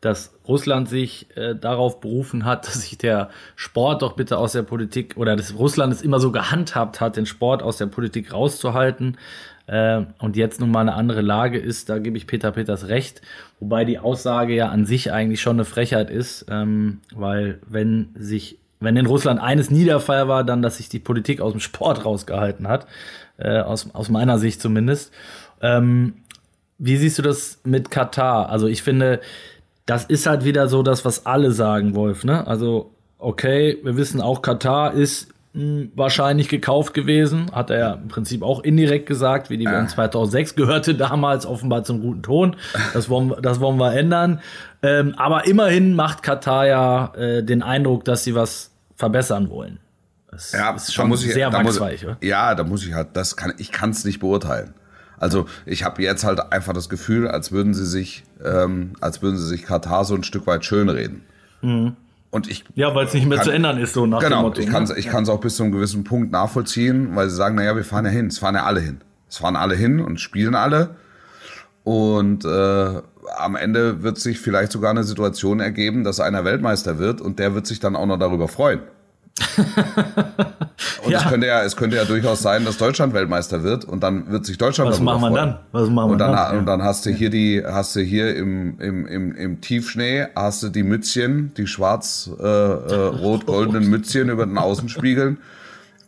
[0.00, 4.62] dass Russland sich äh, darauf berufen hat, dass sich der Sport doch bitte aus der
[4.62, 9.18] Politik oder dass Russland es immer so gehandhabt hat, den Sport aus der Politik rauszuhalten.
[9.66, 13.20] Äh, und jetzt nun mal eine andere Lage ist, da gebe ich Peter Peters recht.
[13.60, 18.58] Wobei die Aussage ja an sich eigentlich schon eine Frechheit ist, ähm, weil wenn sich
[18.80, 22.68] wenn in Russland eines Niederfall war, dann, dass sich die Politik aus dem Sport rausgehalten
[22.68, 22.86] hat,
[23.38, 25.12] äh, aus, aus meiner Sicht zumindest.
[25.60, 26.14] Ähm,
[26.78, 28.48] wie siehst du das mit Katar?
[28.50, 29.20] Also ich finde,
[29.86, 32.24] das ist halt wieder so das, was alle sagen, Wolf.
[32.24, 32.46] Ne?
[32.46, 37.92] Also okay, wir wissen auch, Katar ist mh, hm, wahrscheinlich gekauft gewesen, hat er ja
[37.94, 42.56] im Prinzip auch indirekt gesagt, wie die WM 2006 gehörte damals offenbar zum guten Ton.
[42.94, 44.40] Das wollen, das wollen wir ändern.
[44.82, 48.67] Ähm, aber immerhin macht Katar ja äh, den Eindruck, dass sie was
[48.98, 49.78] verbessern wollen.
[50.30, 53.54] Das ja, ist schon ich, sehr wachsweich, muss, Ja, da muss ich halt, das kann,
[53.56, 54.74] ich kann es nicht beurteilen.
[55.18, 59.38] Also ich habe jetzt halt einfach das Gefühl, als würden sie sich, ähm, als würden
[59.38, 61.22] sie sich Katar so ein Stück weit schönreden.
[61.62, 61.96] Mhm.
[62.30, 64.42] Und ich ja, weil es nicht mehr kann, zu ändern ist, so nach genau, dem
[64.42, 64.60] Motto.
[64.60, 64.98] Ich kann es ne?
[64.98, 65.18] ich ja.
[65.18, 68.26] auch bis zu einem gewissen Punkt nachvollziehen, weil sie sagen, naja, wir fahren ja hin.
[68.26, 69.00] Es fahren ja alle hin.
[69.30, 70.96] Es fahren alle hin und spielen alle.
[71.84, 73.00] Und äh,
[73.36, 77.54] am Ende wird sich vielleicht sogar eine Situation ergeben, dass einer Weltmeister wird und der
[77.54, 78.80] wird sich dann auch noch darüber freuen.
[81.04, 81.20] und ja.
[81.20, 84.44] es könnte ja, es könnte ja durchaus sein, dass Deutschland Weltmeister wird und dann wird
[84.46, 85.60] sich Deutschland Was machen wir dann?
[85.70, 86.58] Was machen und dann, dann?
[86.58, 90.64] Und dann hast du hier die, hast du hier im, im, im, im Tiefschnee, hast
[90.64, 95.38] du die Mützchen, die schwarz-rot-goldenen äh, äh, Mützchen über den Außenspiegeln.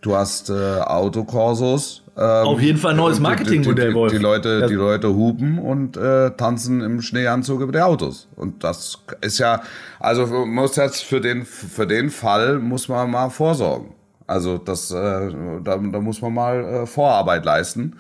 [0.00, 4.12] Du hast äh, Autokorsos, Auf jeden Fall ein neues Marketingmodell, Wolf.
[4.12, 8.28] Die, die, Leute, die Leute hupen und äh, tanzen im Schneeanzug über die Autos.
[8.36, 9.62] Und das ist ja,
[9.98, 13.94] also muss jetzt für den, für den Fall muss man mal vorsorgen.
[14.26, 15.30] Also das, äh,
[15.64, 17.96] da, da muss man mal äh, Vorarbeit leisten,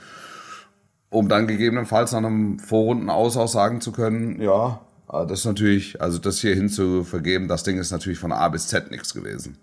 [1.08, 4.80] um dann gegebenenfalls nach einem Vorrunden aus auch sagen zu können, ja,
[5.10, 8.90] das ist natürlich, also das hier hinzuvergeben, das Ding ist natürlich von A bis Z
[8.90, 9.56] nichts gewesen.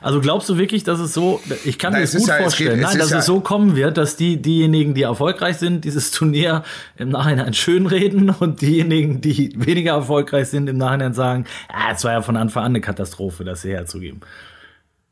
[0.00, 2.86] Also glaubst du wirklich, dass es so, ich kann mir das gut ja, vorstellen, geht,
[2.86, 6.64] nein, dass ja es so kommen wird, dass die, diejenigen, die erfolgreich sind, dieses Turnier
[6.96, 12.12] im Nachhinein schönreden und diejenigen, die weniger erfolgreich sind, im Nachhinein sagen, ah, es war
[12.12, 14.20] ja von Anfang an eine Katastrophe, das hier herzugeben.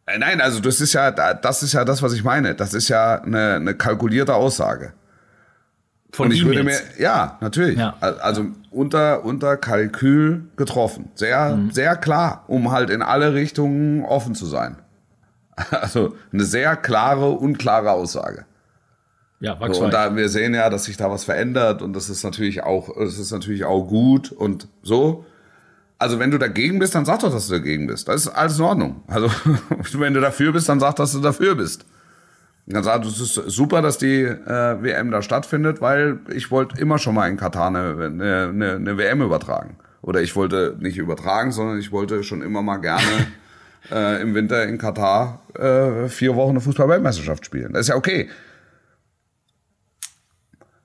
[0.07, 2.54] Äh, nein, also das ist ja, das ist ja das, was ich meine.
[2.54, 4.94] Das ist ja eine, eine kalkulierte Aussage.
[6.12, 7.79] Von und ich würde mir, ja, natürlich.
[7.79, 7.97] Ja.
[8.01, 11.11] Also unter, unter Kalkül getroffen.
[11.14, 11.71] Sehr, mhm.
[11.71, 14.77] sehr klar, um halt in alle Richtungen offen zu sein.
[15.73, 18.44] Also eine sehr klare, unklare Aussage.
[19.40, 22.25] Ja, so, und da wir sehen ja, dass sich da was verändert und das ist
[22.25, 25.25] natürlich auch, das ist natürlich auch gut und so.
[25.99, 28.07] Also wenn du dagegen bist, dann sag doch, dass du dagegen bist.
[28.07, 29.03] Das ist alles in Ordnung.
[29.09, 29.31] Also
[29.94, 31.85] wenn du dafür bist, dann sag, dass du dafür bist.
[32.70, 36.98] Dann sagt, es ist super, dass die äh, WM da stattfindet, weil ich wollte immer
[36.98, 39.78] schon mal in Katar eine, eine, eine, WM übertragen.
[40.02, 43.26] Oder ich wollte nicht übertragen, sondern ich wollte schon immer mal gerne
[43.90, 47.72] äh, im Winter in Katar äh, vier Wochen eine Fußball-Weltmeisterschaft spielen.
[47.72, 48.28] Das ist ja okay.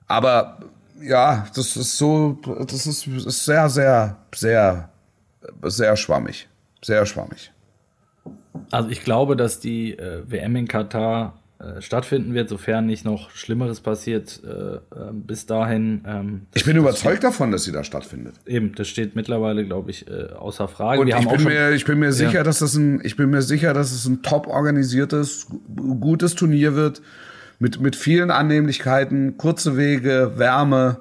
[0.06, 0.58] Aber
[1.02, 4.88] ja, das ist so, das ist, ist sehr, sehr, sehr,
[5.62, 6.48] sehr schwammig.
[6.82, 7.52] Sehr schwammig.
[8.70, 13.30] Also ich glaube, dass die äh, WM in Katar äh, stattfinden wird, sofern nicht noch
[13.30, 14.80] Schlimmeres passiert äh, äh
[15.12, 16.04] bis dahin.
[16.06, 18.34] Ähm, ich bin überzeugt steht, davon, dass sie da stattfindet.
[18.46, 21.00] Eben, das steht mittlerweile, glaube ich, äh, außer Frage.
[21.00, 22.42] Und ich bin, schon, mir, ich bin mir sicher, ja.
[22.42, 25.46] dass das ein, ich bin mir sicher, dass es ein top organisiertes,
[26.00, 27.00] gutes Turnier wird
[27.58, 30.98] mit mit vielen Annehmlichkeiten, kurze Wege, Wärme,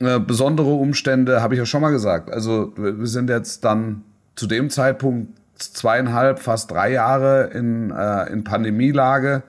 [0.00, 2.30] äh, besondere Umstände, habe ich ja schon mal gesagt.
[2.30, 4.02] Also wir sind jetzt dann
[4.34, 9.42] zu dem Zeitpunkt zweieinhalb, fast drei Jahre in, äh, in Pandemielage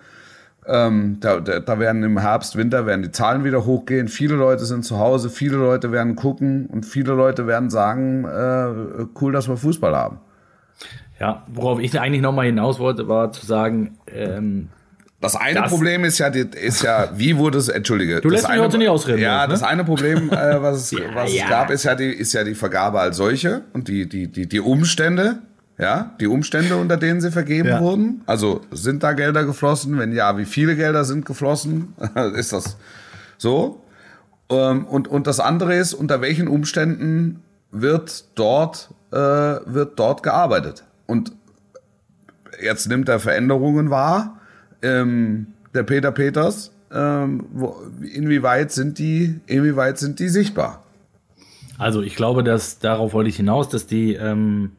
[0.69, 4.09] Ähm, da, da, werden im Herbst, Winter werden die Zahlen wieder hochgehen.
[4.09, 9.05] Viele Leute sind zu Hause, viele Leute werden gucken und viele Leute werden sagen, äh,
[9.21, 10.19] cool, dass wir Fußball haben.
[11.19, 14.69] Ja, worauf ich eigentlich nochmal hinaus wollte, war zu sagen, ähm,
[15.19, 18.21] das eine das, Problem ist ja, ist ja, wie wurde es, entschuldige.
[18.21, 19.19] Du lässt mich eine, heute nicht ausreden.
[19.19, 19.51] Ja, ne?
[19.51, 21.45] das eine Problem, äh, was es, ja, was ja.
[21.45, 24.47] es gab, ist ja, die, ist ja die Vergabe als solche und die, die, die,
[24.47, 25.39] die Umstände,
[25.77, 27.79] ja, die Umstände, unter denen sie vergeben ja.
[27.79, 28.21] wurden.
[28.25, 29.99] Also sind da Gelder geflossen?
[29.99, 31.93] Wenn ja, wie viele Gelder sind geflossen?
[32.35, 32.77] ist das
[33.37, 33.83] so?
[34.49, 40.83] Ähm, und, und das andere ist, unter welchen Umständen wird dort, äh, wird dort gearbeitet?
[41.05, 41.31] Und
[42.61, 44.39] jetzt nimmt er Veränderungen wahr.
[44.81, 50.83] Ähm, der Peter Peters, ähm, wo, inwieweit sind die, inwieweit sind die sichtbar?
[51.77, 54.71] Also ich glaube, dass darauf wollte ich hinaus, dass die ähm,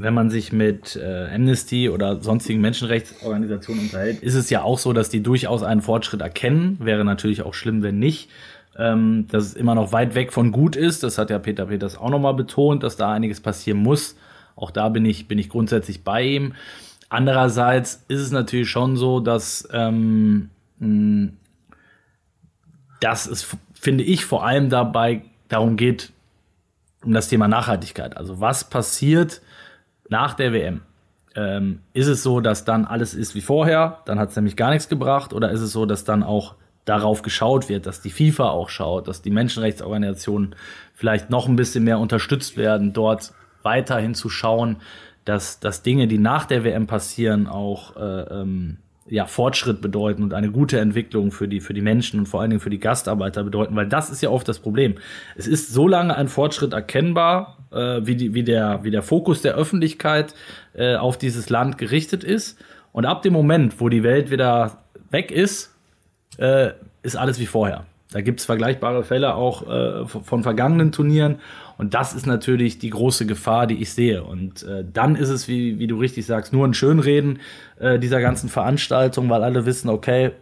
[0.00, 4.92] wenn man sich mit äh, Amnesty oder sonstigen Menschenrechtsorganisationen unterhält, ist es ja auch so,
[4.92, 6.78] dass die durchaus einen Fortschritt erkennen.
[6.80, 8.30] Wäre natürlich auch schlimm, wenn nicht.
[8.78, 11.02] Ähm, dass es immer noch weit weg von gut ist.
[11.02, 14.16] Das hat ja Peter Peters auch nochmal betont, dass da einiges passieren muss.
[14.54, 16.54] Auch da bin ich, bin ich grundsätzlich bei ihm.
[17.08, 20.50] Andererseits ist es natürlich schon so, dass, ähm,
[23.00, 26.12] dass es, finde ich, vor allem dabei darum geht,
[27.02, 28.16] um das Thema Nachhaltigkeit.
[28.16, 29.40] Also was passiert,
[30.08, 30.82] nach der WM,
[31.34, 34.70] ähm, ist es so, dass dann alles ist wie vorher, dann hat es nämlich gar
[34.70, 38.50] nichts gebracht, oder ist es so, dass dann auch darauf geschaut wird, dass die FIFA
[38.50, 40.54] auch schaut, dass die Menschenrechtsorganisationen
[40.94, 44.76] vielleicht noch ein bisschen mehr unterstützt werden, dort weiterhin zu schauen,
[45.24, 50.34] dass, dass Dinge, die nach der WM passieren, auch äh, ähm, ja, Fortschritt bedeuten und
[50.34, 53.44] eine gute Entwicklung für die, für die Menschen und vor allen Dingen für die Gastarbeiter
[53.44, 54.96] bedeuten, weil das ist ja oft das Problem.
[55.36, 59.42] Es ist so lange ein Fortschritt erkennbar, äh, wie, die, wie, der, wie der Fokus
[59.42, 60.34] der Öffentlichkeit
[60.74, 62.58] äh, auf dieses Land gerichtet ist.
[62.92, 64.78] Und ab dem Moment, wo die Welt wieder
[65.10, 65.74] weg ist,
[66.38, 66.70] äh,
[67.02, 67.84] ist alles wie vorher.
[68.12, 71.40] Da gibt es vergleichbare Fälle auch äh, von vergangenen Turnieren.
[71.78, 74.24] Und das ist natürlich die große Gefahr, die ich sehe.
[74.24, 77.40] Und äh, dann ist es, wie, wie du richtig sagst, nur ein Schönreden
[77.78, 80.32] äh, dieser ganzen Veranstaltung, weil alle wissen, okay,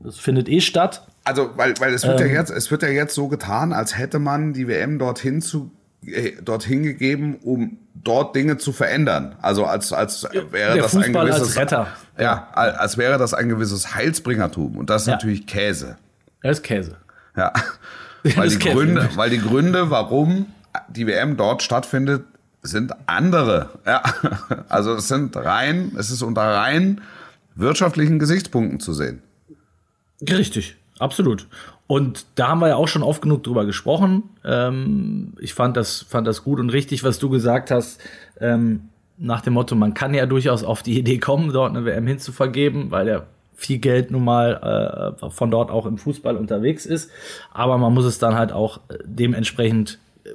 [0.00, 1.06] das findet eh statt.
[1.24, 3.98] Also, weil, weil es wird ähm, ja jetzt, es wird ja jetzt so getan, als
[3.98, 5.72] hätte man die WM dorthin zu
[6.06, 9.34] äh, dorthin gegeben, um dort Dinge zu verändern.
[9.42, 11.88] Also als als wäre Der das Fußball ein gewisses als Retter.
[12.18, 15.14] Ja, als wäre das ein gewisses Heilsbringertum und das ist ja.
[15.14, 15.96] natürlich Käse.
[16.42, 16.96] Das ist Käse.
[17.36, 17.52] Ja.
[18.36, 20.46] weil die Gründe, weil die Gründe, warum
[20.88, 22.24] die WM dort stattfindet,
[22.62, 23.70] sind andere.
[23.86, 24.02] Ja.
[24.68, 27.00] Also es sind rein, es ist unter rein
[27.54, 29.22] wirtschaftlichen Gesichtspunkten zu sehen.
[30.28, 31.46] Richtig, absolut.
[31.86, 34.24] Und da haben wir ja auch schon oft genug drüber gesprochen.
[34.44, 38.00] Ähm, ich fand das, fand das gut und richtig, was du gesagt hast.
[38.40, 42.06] Ähm, nach dem Motto, man kann ja durchaus auf die Idee kommen, dort eine WM
[42.06, 43.22] hinzuvergeben, weil ja
[43.54, 47.10] viel Geld nun mal äh, von dort auch im Fußball unterwegs ist.
[47.52, 50.30] Aber man muss es dann halt auch äh, dementsprechend äh,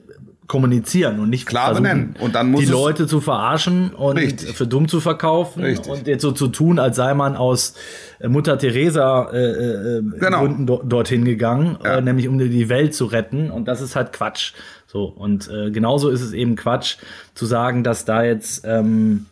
[0.51, 4.53] kommunizieren und nicht klar benennen und dann muss die Leute zu verarschen und richtig.
[4.53, 5.89] für dumm zu verkaufen richtig.
[5.89, 7.75] und jetzt so zu tun, als sei man aus
[8.19, 10.39] äh, Mutter Teresa äh, äh, genau.
[10.41, 11.99] Gründen do dorthin gegangen, ja.
[11.99, 14.51] äh, nämlich um die Welt zu retten und das ist halt Quatsch.
[14.87, 16.97] So und äh, genauso ist es eben Quatsch
[17.33, 19.27] zu sagen, dass da jetzt ähm,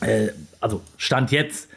[0.00, 1.68] äh, also stand jetzt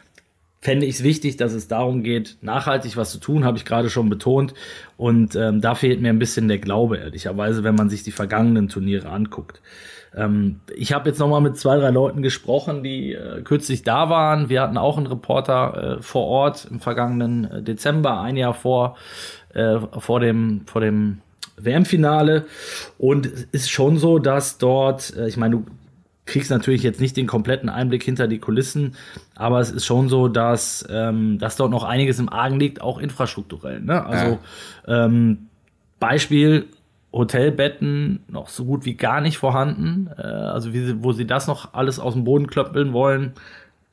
[0.64, 3.90] fände ich es wichtig, dass es darum geht, nachhaltig was zu tun, habe ich gerade
[3.90, 4.54] schon betont.
[4.96, 8.70] Und ähm, da fehlt mir ein bisschen der Glaube, ehrlicherweise, wenn man sich die vergangenen
[8.70, 9.60] Turniere anguckt.
[10.16, 14.08] Ähm, ich habe jetzt noch mal mit zwei, drei Leuten gesprochen, die äh, kürzlich da
[14.08, 14.48] waren.
[14.48, 18.96] Wir hatten auch einen Reporter äh, vor Ort im vergangenen äh, Dezember, ein Jahr vor,
[19.52, 21.18] äh, vor dem, vor dem
[21.58, 22.46] WM-Finale.
[22.96, 25.66] Und es ist schon so, dass dort, äh, ich meine, du
[26.26, 28.94] kriegst natürlich jetzt nicht den kompletten Einblick hinter die Kulissen,
[29.34, 32.98] aber es ist schon so, dass, ähm, dass dort noch einiges im Argen liegt, auch
[32.98, 33.80] infrastrukturell.
[33.80, 34.04] Ne?
[34.04, 34.38] Also
[34.86, 35.06] ja.
[35.06, 35.48] ähm,
[36.00, 36.66] Beispiel
[37.12, 40.10] Hotelbetten noch so gut wie gar nicht vorhanden.
[40.18, 43.34] Äh, also wie sie, wo sie das noch alles aus dem Boden klöppeln wollen,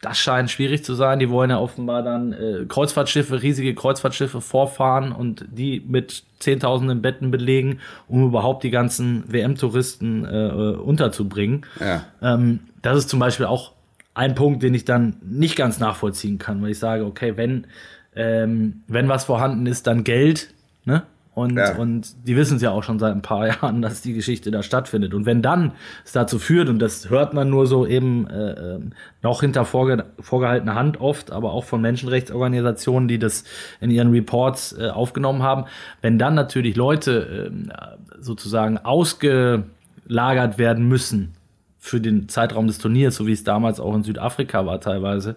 [0.01, 1.19] das scheint schwierig zu sein.
[1.19, 7.29] Die wollen ja offenbar dann äh, Kreuzfahrtschiffe, riesige Kreuzfahrtschiffe vorfahren und die mit zehntausenden Betten
[7.29, 11.65] belegen, um überhaupt die ganzen WM-Touristen äh, äh, unterzubringen.
[11.79, 12.05] Ja.
[12.21, 13.73] Ähm, das ist zum Beispiel auch
[14.15, 17.67] ein Punkt, den ich dann nicht ganz nachvollziehen kann, weil ich sage, okay, wenn,
[18.15, 20.51] ähm, wenn was vorhanden ist, dann Geld,
[20.83, 21.03] ne?
[21.33, 21.77] Und, ja.
[21.77, 24.63] und die wissen es ja auch schon seit ein paar Jahren, dass die Geschichte da
[24.63, 25.13] stattfindet.
[25.13, 25.71] Und wenn dann
[26.03, 28.91] es dazu führt, und das hört man nur so eben äh, ähm,
[29.21, 33.45] noch hinter vorge vorgehaltener Hand oft, aber auch von Menschenrechtsorganisationen, die das
[33.79, 35.65] in ihren Reports äh, aufgenommen haben,
[36.01, 37.81] wenn dann natürlich Leute äh,
[38.19, 41.33] sozusagen ausgelagert werden müssen
[41.79, 45.35] für den Zeitraum des Turniers, so wie es damals auch in Südafrika war teilweise,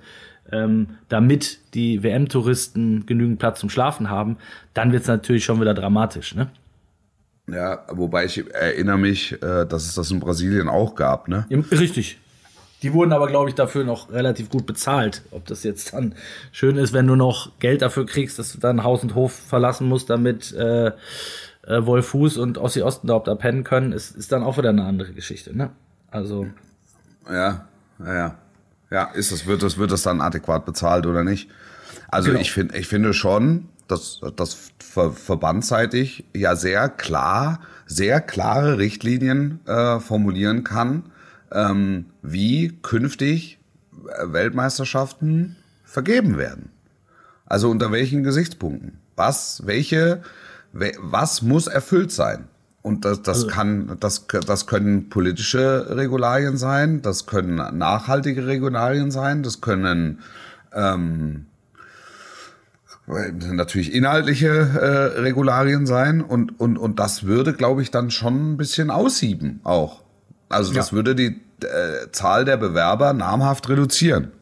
[0.55, 4.37] ähm, damit die WM-Touristen genügend Platz zum Schlafen haben,
[4.73, 6.35] dann wird es natürlich schon wieder dramatisch.
[6.35, 6.49] Ne?
[7.47, 11.29] Ja, wobei ich erinnere mich, äh, dass es das in Brasilien auch gab.
[11.29, 11.47] Ne?
[11.51, 12.19] Richtig.
[12.83, 15.23] Die wurden aber, glaube ich, dafür noch relativ gut bezahlt.
[15.31, 16.15] Ob das jetzt dann
[16.53, 19.89] schön ist, wenn du noch Geld dafür kriegst, dass du dann Haus und Hof verlassen
[19.89, 20.93] musst, damit äh, äh,
[21.87, 25.13] Wolf Fuß und Ossi Ostendorp da pennen können, ist, ist dann auch wieder eine andere
[25.13, 25.57] Geschichte.
[25.57, 25.71] Ne?
[26.11, 26.47] Also.
[27.27, 27.67] Ja,
[28.01, 28.39] ja, ja.
[28.91, 31.51] Ja, ist das, wird das, wird das dann adäquat bezahlt oder nicht?
[32.09, 32.41] Also genau.
[32.41, 39.61] ich finde, ich finde schon, dass das ver verbandseitig ja sehr klar, sehr klare Richtlinien
[39.67, 41.05] äh, formulieren kann,
[41.53, 43.59] ähm, wie künftig
[44.23, 46.71] Weltmeisterschaften vergeben werden.
[47.47, 48.99] Also unter welchen Gesichtspunkten?
[49.17, 50.23] Was, welche,
[50.73, 52.49] was muss erfüllt sein?
[52.85, 59.11] Und das, das also, kann, das, das können politische Regularien sein, das können nachhaltige Regularien
[59.11, 60.19] sein, das können
[60.75, 61.47] ähm,
[63.07, 68.57] natürlich inhaltliche äh, Regularien sein und, und, und das würde, glaube ich, dann schon ein
[68.59, 70.03] bisschen aussieben auch.
[70.51, 70.97] Also das ja.
[70.97, 74.33] würde die äh, Zahl der Bewerber namhaft reduzieren.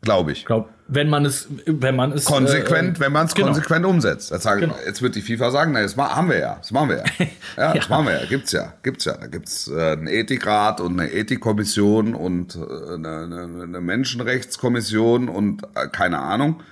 [0.00, 0.46] Glaube ich.
[0.46, 3.48] Glaub, wenn man es, wenn man es konsequent, äh, wenn man es genau.
[3.48, 4.30] konsequent umsetzt.
[4.30, 4.76] Jetzt, sagen, genau.
[4.86, 7.04] jetzt wird die FIFA sagen, na, das haben wir ja, das machen wir ja.
[7.56, 9.16] Ja, das machen wir ja, gibt's ja, gibt's ja.
[9.16, 15.64] Da gibt's äh, einen Ethikrat und eine Ethikkommission und äh, eine, eine, eine Menschenrechtskommission und
[15.74, 16.62] äh, keine Ahnung.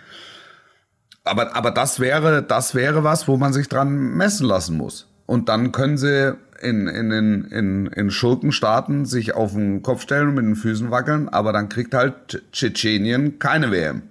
[1.25, 5.09] Aber, aber das wäre, das wäre was, wo man sich dran messen lassen muss.
[5.27, 10.29] Und dann können sie in, in, in, in, in Schurkenstaaten sich auf den Kopf stellen
[10.29, 14.03] und mit den Füßen wackeln, aber dann kriegt halt Tschetschenien keine WM.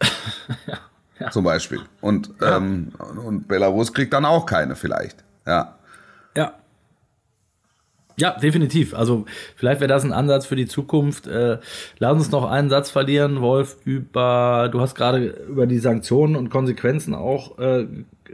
[0.66, 0.78] ja,
[1.20, 1.30] ja.
[1.30, 1.80] Zum Beispiel.
[2.00, 2.56] Und, ja.
[2.56, 2.92] ähm,
[3.24, 5.22] und Belarus kriegt dann auch keine vielleicht.
[5.46, 5.76] Ja.
[6.36, 6.54] Ja.
[8.16, 8.94] Ja, definitiv.
[8.94, 9.24] Also
[9.56, 11.26] vielleicht wäre das ein Ansatz für die Zukunft.
[11.26, 11.58] Äh,
[11.98, 16.48] lass uns noch einen Satz verlieren, Wolf, über, du hast gerade über die Sanktionen und
[16.48, 17.86] Konsequenzen auch äh,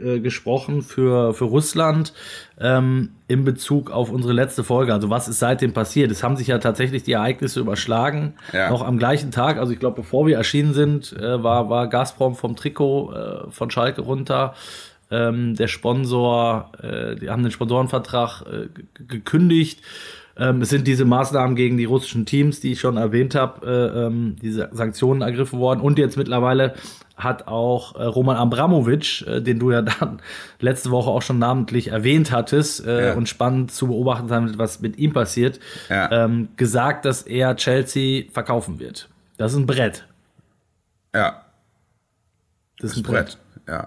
[0.03, 2.13] äh, gesprochen für, für Russland
[2.59, 4.93] ähm, in Bezug auf unsere letzte Folge.
[4.93, 6.11] Also was ist seitdem passiert?
[6.11, 8.33] Es haben sich ja tatsächlich die Ereignisse überschlagen.
[8.53, 8.69] Ja.
[8.69, 12.35] Noch am gleichen Tag, also ich glaube, bevor wir erschienen sind, äh, war, war Gazprom
[12.35, 14.53] vom Trikot äh, von Schalke runter.
[15.09, 18.67] Ähm, der Sponsor, äh, die haben den Sponsorenvertrag äh,
[19.07, 19.81] gekündigt.
[20.37, 24.05] Ähm, es sind diese Maßnahmen gegen die russischen Teams, die ich schon erwähnt habe, äh,
[24.05, 25.81] ähm, diese Sanktionen ergriffen worden.
[25.81, 26.73] Und jetzt mittlerweile
[27.23, 30.21] hat auch äh, Roman Abramovic, äh, den du ja dann
[30.59, 33.13] letzte Woche auch schon namentlich erwähnt hattest äh, ja.
[33.13, 36.11] und spannend zu beobachten sein, was mit ihm passiert, ja.
[36.11, 39.09] ähm, gesagt, dass er Chelsea verkaufen wird.
[39.37, 40.05] Das ist ein Brett.
[41.13, 41.45] Ja.
[42.79, 43.37] Das ist ein Brett.
[43.65, 43.67] Brett.
[43.67, 43.85] Ja.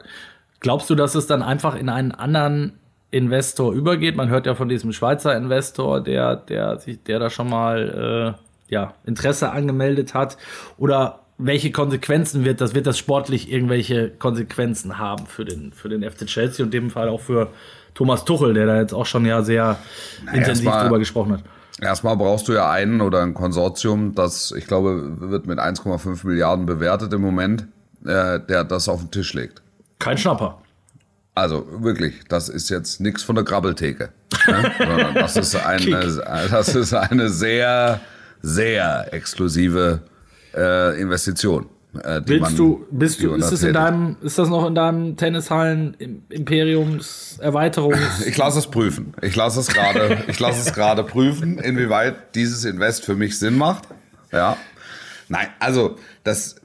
[0.61, 2.79] Glaubst du, dass es dann einfach in einen anderen
[3.11, 4.17] Investor übergeht?
[4.17, 8.73] Man hört ja von diesem Schweizer Investor, der, der sich, der da schon mal äh,
[8.73, 10.37] ja, Interesse angemeldet hat.
[10.79, 12.75] Oder welche Konsequenzen wird das?
[12.75, 16.91] Wird das sportlich irgendwelche Konsequenzen haben für den, für den FC Chelsea und in dem
[16.91, 17.51] Fall auch für
[17.95, 19.79] Thomas Tuchel, der da jetzt auch schon ja sehr
[20.25, 21.45] Na, intensiv mal, drüber gesprochen hat?
[21.81, 26.67] Erstmal brauchst du ja einen oder ein Konsortium, das, ich glaube, wird mit 1,5 Milliarden
[26.67, 27.67] bewertet im Moment,
[28.05, 29.61] äh, der das auf den Tisch legt.
[29.99, 30.59] Kein Schnapper.
[31.35, 34.11] Also wirklich, das ist jetzt nichts von der Grabbeltheke.
[34.47, 34.71] Ne?
[35.15, 38.01] Das ist eine, das ist eine sehr,
[38.41, 40.01] sehr exklusive
[40.57, 41.67] äh, Investition.
[42.03, 45.17] Äh, Willst man, du, bist du, ist das in deinem, ist das noch in deinem
[45.17, 45.97] Tennishallen
[46.29, 47.99] Imperiums Erweiterungs?
[48.27, 49.15] Ich lasse es prüfen.
[49.23, 53.57] Ich lasse es gerade, ich lasse es gerade prüfen, inwieweit dieses Invest für mich Sinn
[53.57, 53.85] macht.
[54.33, 54.57] Ja.
[55.29, 56.57] Nein, also, das,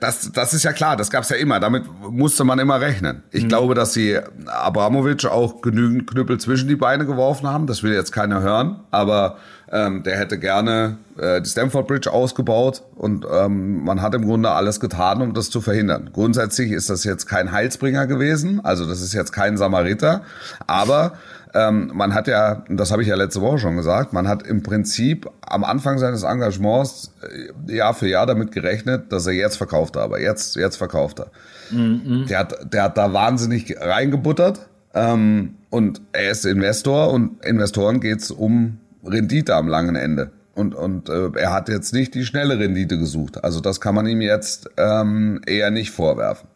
[0.00, 3.22] das, das ist ja klar, das gab es ja immer, damit musste man immer rechnen.
[3.30, 3.48] Ich mhm.
[3.48, 8.12] glaube, dass sie Abramovic auch genügend Knüppel zwischen die Beine geworfen haben, das will jetzt
[8.12, 9.38] keiner hören, aber
[9.72, 14.50] ähm, der hätte gerne äh, die Stamford Bridge ausgebaut und ähm, man hat im Grunde
[14.50, 16.10] alles getan, um das zu verhindern.
[16.12, 20.22] Grundsätzlich ist das jetzt kein Heilsbringer gewesen, also das ist jetzt kein Samariter,
[20.66, 21.12] aber
[21.54, 24.62] ähm, man hat ja, das habe ich ja letzte Woche schon gesagt, man hat im
[24.62, 29.96] Prinzip am Anfang seines Engagements äh, Jahr für Jahr damit gerechnet, dass er jetzt verkauft
[29.96, 31.30] hat, aber jetzt, jetzt verkauft er.
[31.70, 32.26] Mhm.
[32.28, 38.30] Der, hat, der hat da wahnsinnig reingebuttert ähm, und er ist Investor und Investoren geht's
[38.30, 40.30] um Rendite am langen Ende.
[40.54, 43.42] Und, und äh, er hat jetzt nicht die schnelle Rendite gesucht.
[43.44, 46.48] Also das kann man ihm jetzt ähm, eher nicht vorwerfen.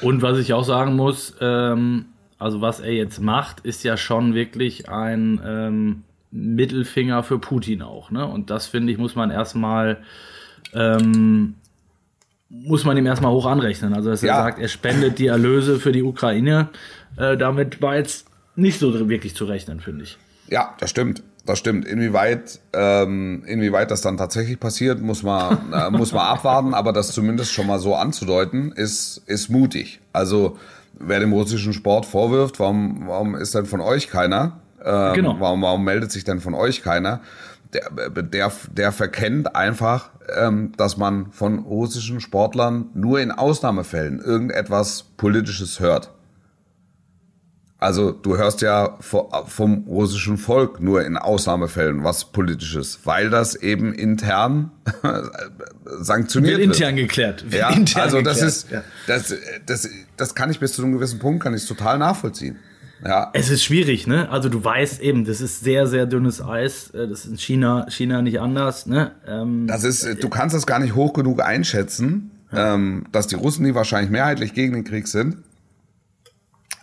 [0.00, 2.06] Und was ich auch sagen muss, ähm,
[2.38, 8.10] also was er jetzt macht, ist ja schon wirklich ein ähm, Mittelfinger für Putin auch.
[8.10, 8.26] Ne?
[8.26, 9.98] Und das finde ich, muss man erstmal
[10.72, 11.54] ähm,
[12.48, 13.94] muss man ihm erstmal hoch anrechnen.
[13.94, 16.68] Also dass er sagt, er spendet die Erlöse für die Ukraine,
[17.16, 18.26] äh, damit war jetzt
[18.56, 20.18] nicht so wirklich zu rechnen, finde ich.
[20.48, 21.22] Ja, das stimmt.
[21.46, 21.84] Das stimmt.
[21.86, 26.74] Inwieweit, ähm, inwieweit das dann tatsächlich passiert, muss man, äh, muss man abwarten.
[26.74, 30.00] Aber das zumindest schon mal so anzudeuten, ist, ist mutig.
[30.12, 30.58] Also
[30.98, 34.60] wer dem russischen Sport vorwirft, warum, warum ist denn von euch keiner?
[34.84, 35.36] Ähm, Genau.
[35.38, 37.20] Warum, warum meldet sich denn von euch keiner?
[37.72, 37.90] Der,
[38.22, 45.80] der, der verkennt einfach, ähm, dass man von russischen Sportlern nur in Ausnahmefällen irgendetwas Politisches
[45.80, 46.13] hört.
[47.84, 53.54] Also du hörst ja vo- vom russischen Volk nur in Ausnahmefällen was Politisches, weil das
[53.56, 54.70] eben intern
[55.84, 56.76] sanktioniert Wird wird.
[56.80, 57.44] intern geklärt.
[57.44, 58.52] Wird Ja, intern also das geklärt.
[58.52, 58.82] ist, Ja.
[59.06, 59.34] das,
[59.66, 62.56] das, das kann ich bis zu einem gewissen Punkt, kann ich total nachvollziehen.
[63.04, 64.30] Ja, Es ist schwierig, ne?
[64.30, 66.88] Also du weißt eben, das ist sehr, sehr dünnes Eis.
[66.90, 69.12] Äh, Das ist in China, China nicht anders, ne?
[69.26, 73.64] Ähm, das ist, du kannst das gar nicht hoch genug einschätzen, ähm, dass die Russen,
[73.66, 75.36] die wahrscheinlich mehrheitlich gegen den Krieg sind,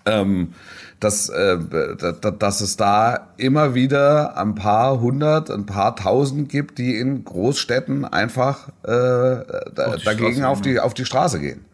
[0.05, 0.49] ähm,
[1.01, 1.57] dass, äh,
[1.99, 6.95] da- da- dass es da immer wieder ein paar hundert, ein paar tausend gibt, die
[6.97, 11.65] in Großstädten einfach äh, da, die dagegen Straße auf die, auf die Straße gehen.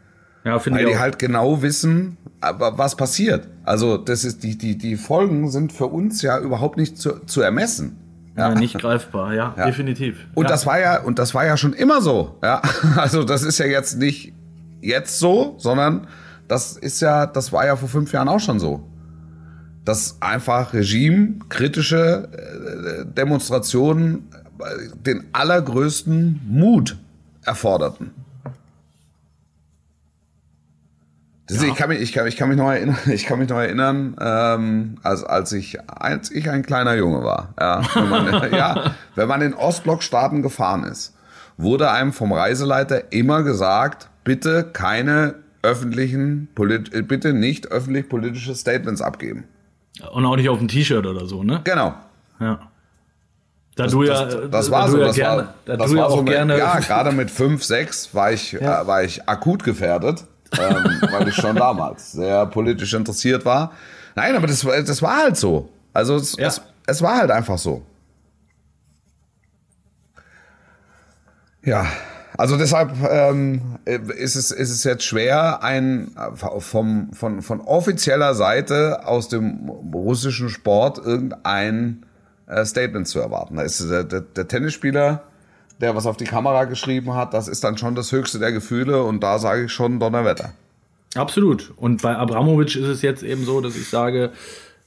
[0.44, 1.00] ja, Weil die auch.
[1.00, 3.48] halt genau wissen, was passiert.
[3.66, 7.42] Also das ist die, die, die Folgen sind für uns ja überhaupt nicht zu, zu
[7.42, 7.98] ermessen.
[8.38, 8.54] ja.
[8.56, 9.66] nicht greifbar, ja, Ja.
[9.66, 10.26] definitiv.
[10.36, 10.50] Und ja.
[10.50, 12.38] das war ja, und das war ja schon immer so.
[12.42, 12.62] Ja,
[12.96, 14.34] also das ist ja jetzt nicht
[14.80, 16.08] jetzt so, sondern
[16.48, 18.84] das ist ja, das war ja vor fünf Jahren auch schon so.
[19.88, 24.28] Dass einfach regimekritische äh, Demonstrationen
[24.60, 26.98] äh, den allergrößten Mut
[27.46, 28.12] erforderten.
[31.50, 33.60] Ist- Ich, kann mich, ich, kann, ich kann mich noch erinnern, ich kann mich noch
[33.60, 37.54] erinnern, ähm, als, als, ich, als ich ein kleiner Junge war.
[37.58, 41.16] Ja, wenn man, ja, wenn man in Ostblockstaaten gefahren ist,
[41.56, 49.02] wurde einem vom Reiseleiter immer gesagt, bitte keine öffentlichen, äh, bitte nicht öffentlich politische Statements
[49.02, 49.46] abgeben.
[50.12, 51.62] Und auch nicht auf dem T-Shirt oder so, ne?
[51.64, 51.94] Genau.
[52.40, 52.60] Ja.
[53.76, 54.98] Da du ja, das, das da war du so.
[55.00, 56.58] ja Das gerne, war, da das du ja war auch so mit, gerne.
[56.58, 60.24] ja, gerade mit fünf, sechs war ich, äh, war ich akut gefährdet,
[60.58, 60.76] ähm,
[61.12, 63.72] weil ich schon damals sehr politisch interessiert war.
[64.16, 65.70] Nein, aber das, war- das war halt so.
[65.94, 66.48] Also es, Ja.
[66.48, 67.84] es, es war halt einfach so.
[71.64, 71.86] Ja,
[72.38, 79.08] also deshalb ähm, ist, es, ist es jetzt schwer, ein vom, von, von offizieller Seite
[79.08, 82.06] aus dem russischen Sport irgendein
[82.48, 83.58] äh, Statement zu erwarten.
[83.58, 85.24] Da ist der, der, der Tennisspieler,
[85.82, 89.04] der was auf die Kamera geschrieben hat, das ist dann schon das höchste der Gefühle
[89.04, 90.54] und da sage ich schon Donnerwetter.
[91.16, 91.74] Absolut.
[91.78, 94.32] Und bei Abramovic ist es jetzt eben so, dass ich sage,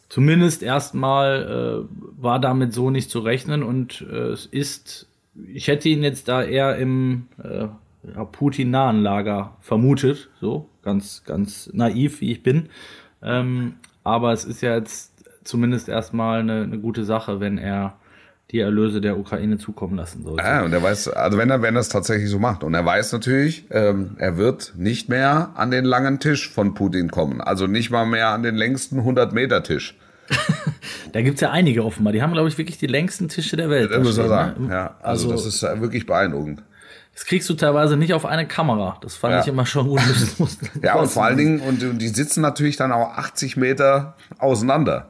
[0.08, 5.06] zumindest erstmal äh, war damit so nicht zu rechnen und äh, es ist,
[5.52, 7.68] ich hätte ihn jetzt da eher im äh,
[8.32, 12.68] Putin-nahen Lager vermutet, so ganz, ganz naiv wie ich bin.
[13.22, 15.12] Ähm, aber es ist ja jetzt
[15.44, 17.96] zumindest erstmal eine, eine gute Sache, wenn er
[18.50, 20.42] die Erlöse der Ukraine zukommen lassen sollte.
[20.42, 22.64] Ja, und er weiß, also wenn er, wenn er es tatsächlich so macht.
[22.64, 27.10] Und er weiß natürlich, ähm, er wird nicht mehr an den langen Tisch von Putin
[27.10, 27.40] kommen.
[27.40, 29.96] Also nicht mal mehr an den längsten 100-Meter-Tisch.
[31.12, 32.12] Da gibt's ja einige offenbar.
[32.12, 33.90] Die haben, glaube ich, wirklich die längsten Tische der Welt.
[33.90, 34.66] Das muss stehen, sagen.
[34.68, 34.72] ne?
[34.72, 36.62] Ja, also, das ist wirklich beeindruckend.
[37.14, 38.96] Das kriegst du teilweise nicht auf eine Kamera.
[39.02, 39.40] Das fand Ja.
[39.40, 40.00] ich immer schon gut.
[40.82, 45.08] Ja, und vor allen Dingen, und, und die sitzen natürlich dann auch 80 Meter auseinander.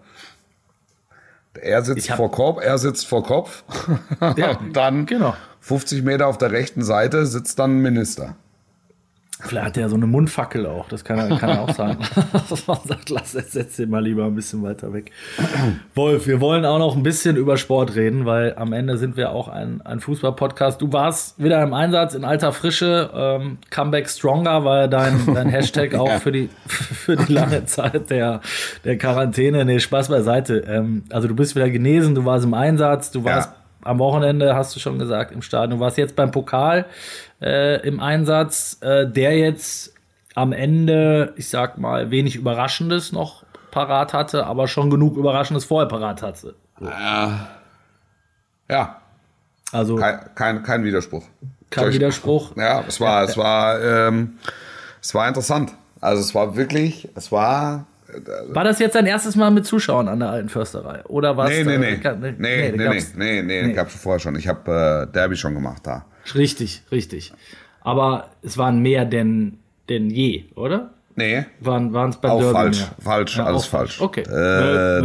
[1.61, 3.63] Er sitzt vor Kopf, er sitzt vor Kopf.
[4.37, 5.35] Ja, und dann genau.
[5.61, 8.37] 50 Meter auf der rechten Seite sitzt dann ein Minister.
[9.43, 10.89] Vielleicht hat er so eine Mundfackel auch.
[10.89, 11.99] Das kann er, kann er auch sagen.
[12.51, 15.11] Dass man sagt, lass, jetzt setz den mal lieber ein bisschen weiter weg.
[15.95, 19.31] Wolf, wir wollen auch noch ein bisschen über Sport reden, weil am Ende sind wir
[19.31, 20.81] auch ein, ein Fußball-Podcast.
[20.81, 23.11] Du warst wieder im Einsatz in alter Frische.
[23.15, 28.41] Ähm, Comeback Stronger war dein, dein Hashtag auch für die, für die lange Zeit der,
[28.85, 29.65] der Quarantäne.
[29.65, 30.59] Nee, Spaß beiseite.
[30.69, 33.57] Ähm, also du bist wieder genesen, du warst im Einsatz, du warst Ja.
[33.89, 35.79] am Wochenende, hast du schon gesagt, im Stadion.
[35.79, 36.87] Du warst jetzt beim Pokal
[37.43, 39.95] äh, im Einsatz, äh, der jetzt
[40.35, 45.89] am Ende, ich sag mal, wenig Überraschendes noch parat hatte, aber schon genug Überraschendes vorher
[45.89, 46.55] parat hatte.
[48.69, 49.01] Ja,
[49.73, 51.25] Also kein, kein, kein, kein Widerspruch.
[51.75, 52.53] Widerspruch.
[52.57, 54.39] Ja, es war, es war, ähm,
[55.03, 55.73] es war interessant.
[56.01, 57.87] Also es war wirklich, es war.
[58.49, 61.05] War das jetzt dein erstes Mal mit Zuschauern an der alten Försterei?
[61.05, 61.49] Oder was?
[61.51, 61.97] Nee, nee, nee.
[62.03, 63.73] nee, Nee, nee, nee, gab's- nee, nee, nee.
[63.73, 64.35] gab's schon vorher schon.
[64.35, 66.07] Ich habe äh, Derby schon gemacht da.
[66.35, 67.33] Richtig, richtig.
[67.83, 69.59] Aber es waren mehr denn,
[69.89, 70.91] denn je, oder?
[71.17, 72.79] Nee, Waren es beim auch Derby falsch.
[72.79, 72.89] mehr?
[73.01, 74.01] Falsch, Ja, alles auch falsch.
[74.01, 74.23] Okay.
[74.23, 75.03] Äh,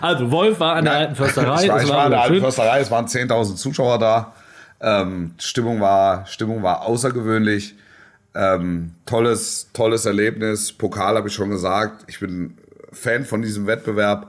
[0.00, 1.64] also Wolf war an der alten Försterei.
[1.64, 2.40] Ich war, ich war in der alten.
[2.40, 4.32] Försterei, es waren 10.000 Zuschauer da.
[4.80, 7.74] Ähm, Stimmung, war, Stimmung war außergewöhnlich.
[8.34, 10.72] Ähm, tolles, tolles Erlebnis.
[10.72, 12.04] Pokal habe ich schon gesagt.
[12.08, 12.56] Ich bin
[12.92, 14.28] Fan von diesem Wettbewerb.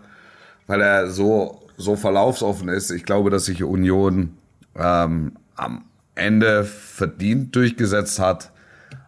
[0.67, 2.91] weil er so, so verlaufsoffen ist.
[2.91, 4.37] Ich glaube, dass sich Union
[4.75, 8.51] ähm, am Ende verdient durchgesetzt hat.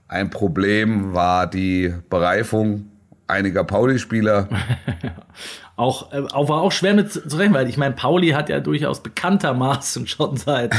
[0.07, 2.85] Ein Problem war die Bereifung
[3.27, 4.47] einiger Pauli-Spieler.
[5.75, 8.59] auch, äh, auch war auch schwer mit zu rechnen, weil ich meine, Pauli hat ja
[8.59, 10.75] durchaus bekanntermaßen schon seit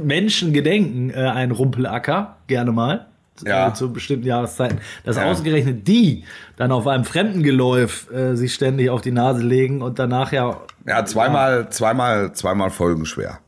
[0.00, 3.06] Menschengedenken äh, einen Rumpelacker, gerne mal.
[3.44, 3.68] Ja.
[3.68, 4.78] Äh, zu bestimmten Jahreszeiten.
[5.04, 5.24] Dass ja.
[5.24, 6.24] ausgerechnet die
[6.56, 10.60] dann auf einem fremden Geläuf äh, sich ständig auf die Nase legen und danach ja.
[10.86, 11.70] Ja, zweimal, ja.
[11.70, 13.38] zweimal, zweimal folgenschwer.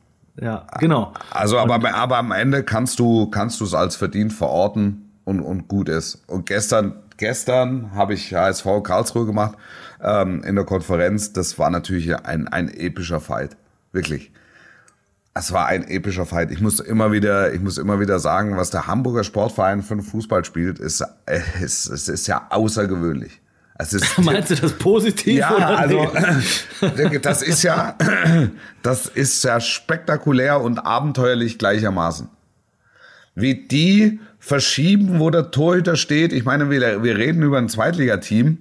[0.40, 1.12] Ja, genau.
[1.30, 5.68] Also, aber, aber am Ende kannst du, kannst du es als verdient verorten und, und
[5.68, 6.24] gut ist.
[6.26, 9.56] Und gestern, gestern habe ich HSV Karlsruhe gemacht
[10.02, 11.32] ähm, in der Konferenz.
[11.32, 13.56] Das war natürlich ein, ein epischer Fight.
[13.92, 14.32] Wirklich.
[15.36, 16.52] Es war ein epischer Fight.
[16.52, 20.44] Ich muss immer wieder, ich muss immer wieder sagen, was der Hamburger Sportverein für Fußball
[20.44, 23.40] spielt, ist, äh, ist, ist, ist ja außergewöhnlich.
[23.76, 25.38] Es ist, Meinst du das positiv?
[25.38, 26.08] Ja, oder also
[27.22, 27.96] das ist ja,
[28.82, 32.28] das ist ja spektakulär und abenteuerlich gleichermaßen.
[33.34, 36.32] Wie die verschieben, wo der Torhüter steht.
[36.32, 38.58] Ich meine, wir, wir reden über ein Zweitligateam.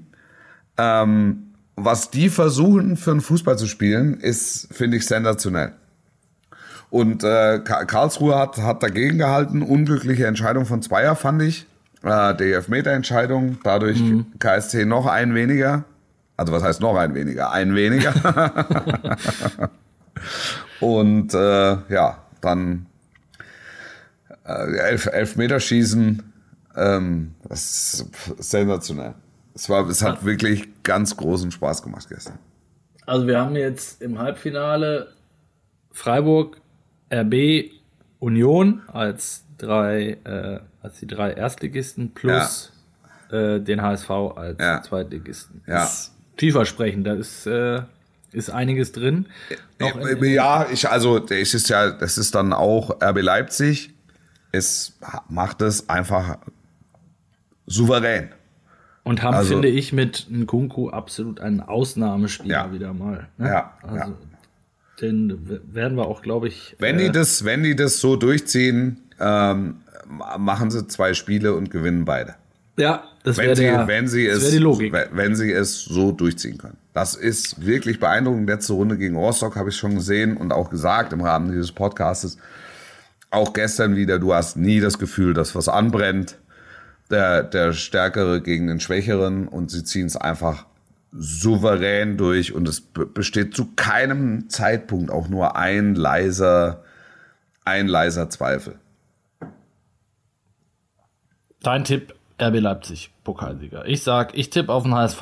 [0.77, 5.73] Ähm, was die versuchen, für einen Fußball zu spielen, ist, finde ich, sensationell.
[6.93, 9.63] Und äh, Karlsruhe hat, hat dagegen gehalten.
[9.63, 11.65] Unglückliche Entscheidung von Zweier, fand ich.
[12.03, 14.27] Äh, die Elfmeterentscheidung, dadurch mhm.
[14.37, 15.85] KSC noch ein weniger.
[16.37, 17.51] Also was heißt noch ein weniger?
[17.51, 18.13] Ein weniger.
[20.81, 22.85] Und äh, ja, dann
[24.45, 26.21] äh, elf, Elfmeterschießen,
[26.75, 28.05] ähm, das
[28.37, 29.15] ist sensationell.
[29.55, 32.37] Es, war, es hat wirklich ganz großen Spaß gemacht gestern.
[33.07, 35.07] Also wir haben jetzt im Halbfinale
[35.91, 36.57] Freiburg
[37.13, 37.71] RB
[38.19, 42.71] Union als drei, äh, als die drei Erstligisten plus
[43.31, 43.55] ja.
[43.55, 44.81] äh, den HSV als ja.
[44.81, 45.61] Zweitligisten.
[45.67, 45.83] Ja.
[45.83, 47.81] Ist vielversprechend, da ist, äh,
[48.31, 49.27] ist einiges drin.
[49.79, 53.93] Noch ja, ich, also es ist ja, das ist dann auch RB Leipzig.
[54.51, 54.97] Es
[55.29, 56.37] macht es einfach
[57.65, 58.29] souverän.
[59.03, 62.71] Und haben, also, finde ich, mit Nkunku absolut einen Ausnahmespieler ja.
[62.71, 63.27] wieder mal.
[63.37, 63.49] Ne?
[63.49, 64.17] Ja, also, ja.
[65.03, 66.75] Den werden wir auch, glaube ich.
[66.79, 69.81] Wenn äh, die das, wenn die das so durchziehen, ähm,
[70.37, 72.35] machen sie zwei Spiele und gewinnen beide.
[72.77, 74.93] Ja, das wäre der, wenn sie es, die Logik.
[75.11, 76.77] Wenn sie es so durchziehen können.
[76.93, 78.47] Das ist wirklich beeindruckend.
[78.47, 82.37] Letzte Runde gegen Rostock habe ich schon gesehen und auch gesagt im Rahmen dieses Podcastes.
[83.29, 86.37] Auch gestern wieder, du hast nie das Gefühl, dass was anbrennt.
[87.11, 90.65] Der, der Stärkere gegen den Schwächeren und sie ziehen es einfach
[91.15, 96.83] souverän durch und es besteht zu keinem Zeitpunkt auch nur ein leiser,
[97.65, 98.75] ein leiser Zweifel.
[101.61, 103.85] Dein Tipp, RB Leipzig, Pokalsieger.
[103.85, 105.21] Ich sag, ich tippe auf den HSV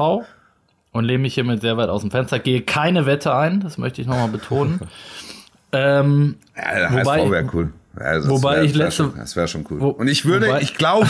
[0.92, 2.40] und lehne mich hiermit sehr weit aus dem Fenster.
[2.40, 4.80] Gehe keine Wette ein, das möchte ich nochmal betonen.
[5.72, 7.74] ähm, ja, der wobei, HSV wäre cool.
[7.96, 9.82] Also wobei wär, ich letzte, schon, das wäre schon cool.
[9.82, 11.10] Wo, und ich würde, wobei, ich glaube,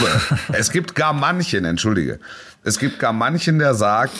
[0.52, 2.18] es gibt gar manchen, entschuldige,
[2.64, 4.12] es gibt gar manchen, der sagt,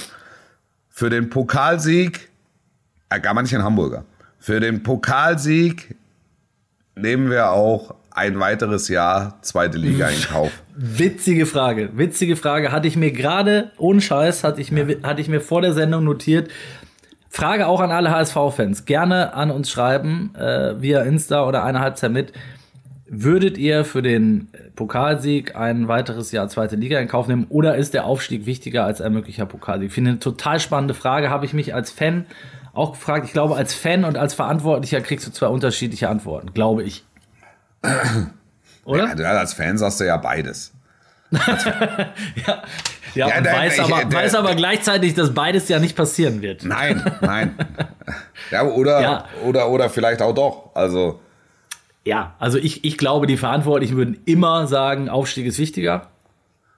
[0.93, 2.29] für den Pokalsieg,
[3.09, 4.05] äh, gar manchen Hamburger,
[4.39, 5.97] für den Pokalsieg
[6.95, 10.53] nehmen wir auch ein weiteres Jahr zweite Liga in Kauf.
[10.77, 12.71] Witzige Frage, witzige Frage.
[12.71, 16.05] Hatte ich mir gerade, ohne Scheiß, hatte ich mir, hatte ich mir vor der Sendung
[16.05, 16.51] notiert.
[17.31, 18.85] Frage auch an alle HSV-Fans.
[18.85, 22.33] Gerne an uns schreiben, äh, via Insta oder eine Halbzeit mit.
[23.15, 27.93] Würdet ihr für den Pokalsieg ein weiteres Jahr zweite Liga in Kauf nehmen oder ist
[27.93, 29.89] der Aufstieg wichtiger als ein möglicher Pokalsieg?
[29.89, 32.25] Ich finde eine total spannende Frage, habe ich mich als Fan
[32.73, 33.27] auch gefragt.
[33.27, 37.05] Ich glaube, als Fan und als Verantwortlicher kriegst du zwei unterschiedliche Antworten, glaube ich.
[38.87, 39.15] Oder?
[39.15, 40.73] Ja, als Fan sagst du ja beides.
[41.33, 41.43] ja,
[42.47, 42.63] ja,
[43.15, 46.65] ja und weiß, ich, aber, der, weiß aber gleichzeitig, dass beides ja nicht passieren wird.
[46.65, 47.59] Nein, nein.
[48.51, 49.25] ja, oder, ja.
[49.45, 50.75] oder, oder vielleicht auch doch.
[50.75, 51.21] Also.
[52.05, 56.09] Ja, also ich, ich glaube, die Verantwortlichen würden immer sagen, Aufstieg ist wichtiger.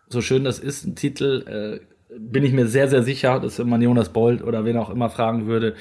[0.08, 3.68] So schön das ist, ein Titel, äh, bin ich mir sehr, sehr sicher, dass wenn
[3.68, 5.74] man Jonas Bold oder wen auch immer fragen würde,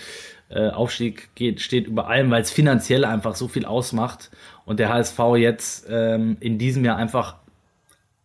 [0.49, 4.31] äh, Aufstieg geht, steht über allem, weil es finanziell einfach so viel ausmacht
[4.65, 7.35] und der HSV jetzt ähm, in diesem Jahr einfach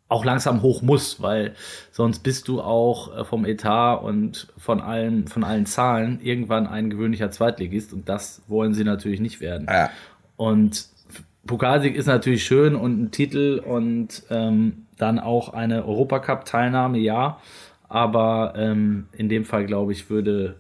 [0.08, 1.54] auch langsam hoch muss, weil
[1.90, 6.90] sonst bist du auch äh, vom Etat und von allen, von allen Zahlen irgendwann ein
[6.90, 9.66] gewöhnlicher Zweitligist und das wollen sie natürlich nicht werden.
[9.68, 9.90] Ja.
[10.36, 10.86] Und
[11.46, 17.40] Pokalsieg ist natürlich schön und ein Titel und ähm, dann auch eine Europacup-Teilnahme, ja.
[17.88, 20.56] Aber ähm, in dem Fall, glaube ich, würde,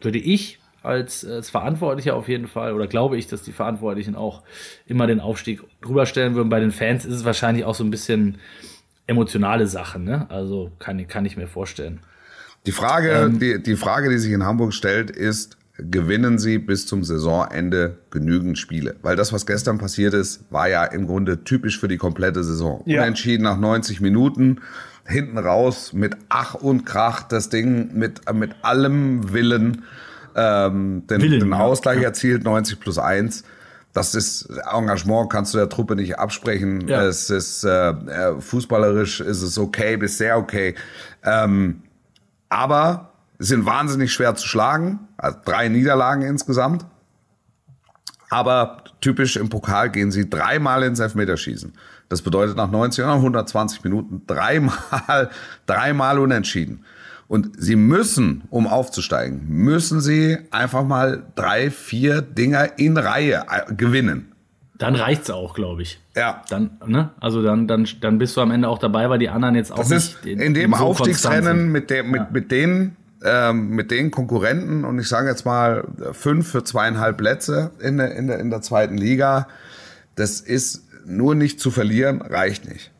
[0.00, 4.42] würde ich als, als Verantwortlicher auf jeden Fall, oder glaube ich, dass die Verantwortlichen auch
[4.86, 6.48] immer den Aufstieg drüber stellen würden.
[6.48, 8.38] Bei den Fans ist es wahrscheinlich auch so ein bisschen
[9.08, 10.26] emotionale Sache, ne?
[10.30, 12.00] Also kann, kann ich mir vorstellen.
[12.66, 16.86] Die Frage, ähm, die, die Frage, die sich in Hamburg stellt, ist, gewinnen sie bis
[16.86, 18.96] zum Saisonende genügend Spiele?
[19.02, 22.82] Weil das, was gestern passiert ist, war ja im Grunde typisch für die komplette Saison.
[22.86, 23.02] Ja.
[23.02, 24.60] Unentschieden nach 90 Minuten,
[25.06, 29.84] hinten raus mit Ach und Krach das Ding mit, mit allem Willen
[30.34, 32.04] ähm, den, Willen, den Ausgleich ja.
[32.04, 33.44] erzielt, 90 plus 1
[33.96, 36.86] das ist Engagement, kannst du der Truppe nicht absprechen.
[36.86, 37.02] Ja.
[37.04, 40.74] Es ist äh, äh, fußballerisch ist es okay, bis sehr okay.
[41.24, 41.82] Ähm,
[42.50, 45.00] aber sind wahnsinnig schwer zu schlagen.
[45.16, 46.86] Also drei Niederlagen insgesamt.
[48.28, 51.72] Aber typisch im Pokal gehen sie dreimal ins Elfmeterschießen.
[52.08, 55.30] Das bedeutet nach 90 oder 120 Minuten dreimal,
[55.66, 56.84] dreimal unentschieden.
[57.28, 63.74] Und sie müssen, um aufzusteigen, müssen sie einfach mal drei, vier Dinger in Reihe äh,
[63.74, 64.32] gewinnen.
[64.78, 65.98] Dann reicht's auch, glaube ich.
[66.14, 66.42] Ja.
[66.50, 67.10] Dann, ne?
[67.18, 69.78] Also dann, dann, dann bist du am Ende auch dabei, weil die anderen jetzt auch
[69.78, 70.24] das nicht.
[70.24, 72.28] Ist in dem so Aufstiegsrennen mit, der, mit, ja.
[72.30, 72.96] mit denen,
[73.26, 78.14] ähm, mit den Konkurrenten und ich sage jetzt mal fünf für zweieinhalb Plätze in der,
[78.14, 79.48] in der, in der zweiten Liga,
[80.14, 82.92] das ist nur nicht zu verlieren, reicht nicht.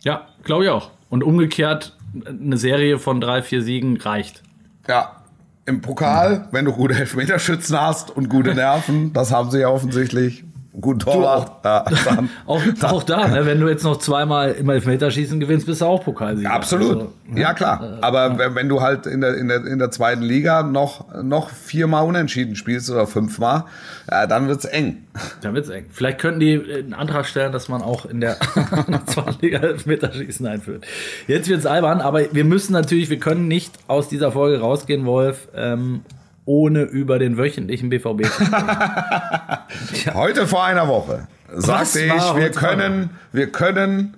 [0.00, 0.90] Ja, glaube ich auch.
[1.10, 1.96] Und umgekehrt
[2.26, 4.42] eine Serie von drei, vier Siegen reicht.
[4.88, 5.22] Ja,
[5.66, 10.44] im Pokal, wenn du gute Elfmeterschützen hast und gute Nerven, das haben sie ja offensichtlich,
[10.80, 11.50] Gut Torwart.
[11.50, 12.90] Auch, ja, dann, auch, dann.
[12.90, 16.50] auch, da, ne, wenn du jetzt noch zweimal im Elfmeterschießen gewinnst, bist du auch Pokalsieger.
[16.52, 16.96] Absolut.
[16.96, 17.98] Also, ja, klar.
[17.98, 18.54] Äh, Aber ja.
[18.56, 22.56] wenn du halt in der, in, der, in der zweiten Liga noch, noch viermal unentschieden
[22.56, 23.64] spielst oder fünfmal,
[24.10, 25.04] ja, dann wird's eng.
[25.42, 25.86] Dann wird's eng.
[25.90, 28.36] Vielleicht könnten die einen Antrag stellen, dass man auch in der
[29.06, 30.84] zweiten Liga Elfmeterschießen einführt.
[31.28, 35.46] Jetzt wird's albern, aber wir müssen natürlich, wir können nicht aus dieser Folge rausgehen, Wolf,
[35.54, 36.02] ähm,
[36.46, 40.14] ohne über den wöchentlichen BVB zu sprechen.
[40.14, 44.16] Heute vor einer Woche sagte ich, wir können, wir können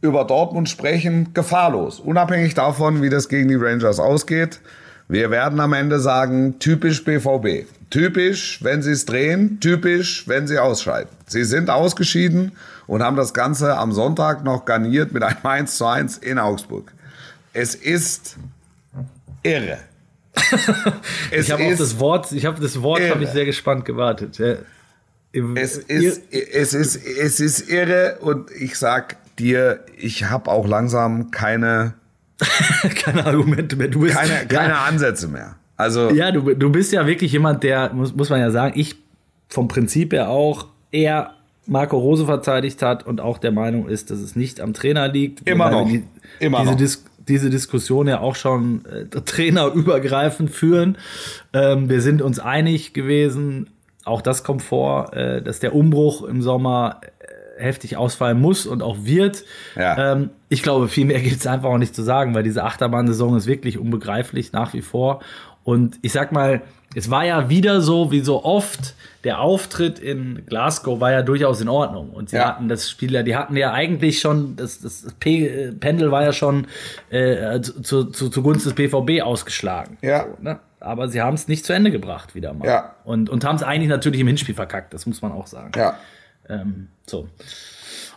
[0.00, 2.00] über Dortmund sprechen, gefahrlos.
[2.00, 4.60] Unabhängig davon, wie das gegen die Rangers ausgeht.
[5.08, 7.66] Wir werden am Ende sagen, typisch BVB.
[7.90, 11.08] Typisch, wenn sie es drehen, typisch, wenn sie ausscheiden.
[11.26, 12.52] Sie sind ausgeschieden
[12.86, 16.92] und haben das Ganze am Sonntag noch garniert mit einem 1 zu 1 in Augsburg.
[17.52, 18.36] Es ist
[19.42, 19.78] irre.
[21.30, 24.38] Ich habe auf das Wort, ich habe das Wort, habe ich sehr gespannt gewartet.
[24.38, 24.56] Ja.
[25.54, 31.30] Es ist, es ist, es ist irre und ich sag dir, ich habe auch langsam
[31.30, 31.94] keine,
[33.02, 33.88] keine Argumente mehr.
[33.88, 34.84] Du bist, keine, keine ja.
[34.84, 35.56] Ansätze mehr.
[35.76, 38.96] Also ja, du, du bist ja wirklich jemand, der muss, muss man ja sagen, ich
[39.48, 41.34] vom Prinzip her auch eher
[41.66, 45.46] Marco Rose verteidigt hat und auch der Meinung ist, dass es nicht am Trainer liegt.
[45.46, 45.86] Immer noch.
[45.86, 46.02] Die,
[46.40, 46.78] Immer diese noch.
[46.78, 50.98] Dis diese Diskussion ja auch schon äh, trainerübergreifend führen.
[51.52, 53.70] Ähm, wir sind uns einig gewesen,
[54.04, 58.82] auch das kommt vor, äh, dass der Umbruch im Sommer äh, heftig ausfallen muss und
[58.82, 59.44] auch wird.
[59.76, 60.12] Ja.
[60.12, 63.36] Ähm, ich glaube, viel mehr gibt es einfach auch nicht zu sagen, weil diese Achterbahn-Saison
[63.36, 65.20] ist wirklich unbegreiflich nach wie vor.
[65.64, 66.62] Und ich sag mal,
[66.98, 71.60] es war ja wieder so, wie so oft, der Auftritt in Glasgow war ja durchaus
[71.60, 72.10] in Ordnung.
[72.10, 72.46] Und sie ja.
[72.46, 76.66] hatten das Spiel ja, die hatten ja eigentlich schon, das, das Pendel war ja schon
[77.10, 79.96] äh, zu, zu, zugunsten des BVB ausgeschlagen.
[80.02, 80.24] Ja.
[80.24, 80.58] So, ne?
[80.80, 82.66] Aber sie haben es nicht zu Ende gebracht, wieder mal.
[82.66, 82.96] Ja.
[83.04, 85.72] Und, und haben es eigentlich natürlich im Hinspiel verkackt, das muss man auch sagen.
[85.76, 85.98] Ja.
[86.48, 87.28] Ähm, so.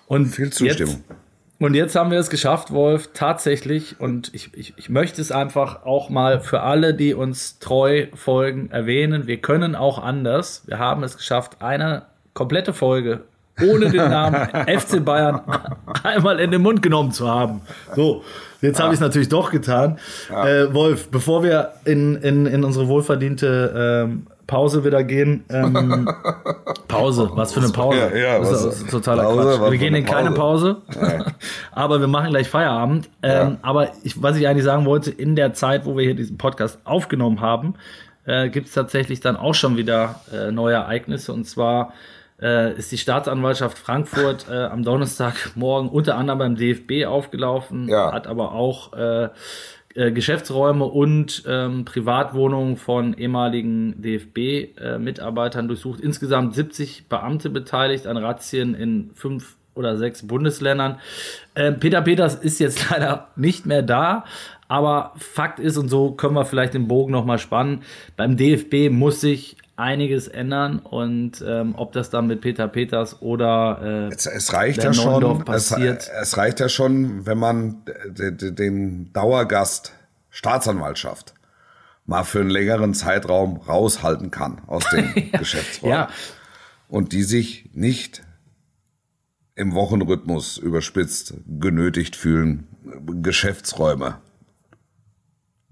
[0.08, 0.96] Und Viel Zustimmung.
[0.96, 1.16] Jetzt,
[1.62, 4.00] und jetzt haben wir es geschafft, Wolf, tatsächlich.
[4.00, 8.72] Und ich, ich, ich möchte es einfach auch mal für alle, die uns treu folgen,
[8.72, 9.28] erwähnen.
[9.28, 10.64] Wir können auch anders.
[10.66, 12.04] Wir haben es geschafft, eine
[12.34, 13.22] komplette Folge
[13.62, 14.48] ohne den Namen
[14.80, 15.42] FC Bayern
[16.04, 17.62] einmal in den Mund genommen zu haben.
[17.96, 18.24] So,
[18.62, 18.86] jetzt ja.
[18.86, 20.00] habe ich es natürlich doch getan.
[20.30, 20.48] Ja.
[20.48, 25.46] Äh, Wolf, bevor wir in, in, in unsere wohlverdiente ähm, Pause wieder gehen.
[25.50, 26.10] Ähm,
[26.90, 28.12] Pause, was für eine Pause.
[28.14, 29.72] Ja, ja, das ist, was, totaler Pause, Quatsch.
[29.72, 31.26] Wir gehen in keine Pause, ja.
[31.72, 33.10] aber wir machen gleich Feierabend.
[33.24, 33.60] Ähm.
[33.62, 36.80] Aber ich, was ich eigentlich sagen wollte, in der Zeit, wo wir hier diesen Podcast
[36.84, 37.76] aufgenommen haben,
[38.26, 41.32] äh, gibt es tatsächlich dann auch schon wieder äh, neue Ereignisse.
[41.32, 41.94] Und zwar
[42.42, 48.12] äh, ist die Staatsanwaltschaft Frankfurt äh, am Donnerstagmorgen unter anderem beim DFB aufgelaufen, ja.
[48.12, 49.30] hat aber auch äh,
[49.96, 56.00] äh, Geschäftsräume und ähm, Privatwohnungen von ehemaligen DFB-Mitarbeitern äh, durchsucht.
[56.00, 61.00] Insgesamt 70 Beamte beteiligt an Razzien in fünf oder sechs Bundesländern.
[61.56, 64.26] Äh, Peter Peters ist jetzt leider nicht mehr da,
[64.68, 67.84] aber Fakt ist, und so können wir vielleicht den Bogen nochmal spannen,
[68.16, 74.10] beim DFB muss sich einiges ändern und ähm, ob das dann mit Peter Peters oder
[74.10, 76.02] äh, es, es reicht ja schon passiert.
[76.02, 79.94] Es, es, reicht ja schon, wenn man den Dauergast
[80.30, 81.34] Staatsanwaltschaft
[82.06, 85.40] mal für einen längeren Zeitraum raushalten kann aus dem ja.
[85.40, 86.10] Geschäftsraum ja.
[86.88, 88.24] und die sich nicht
[89.56, 92.68] im Wochenrhythmus überspitzt genötigt fühlen,
[93.22, 94.20] Geschäftsräume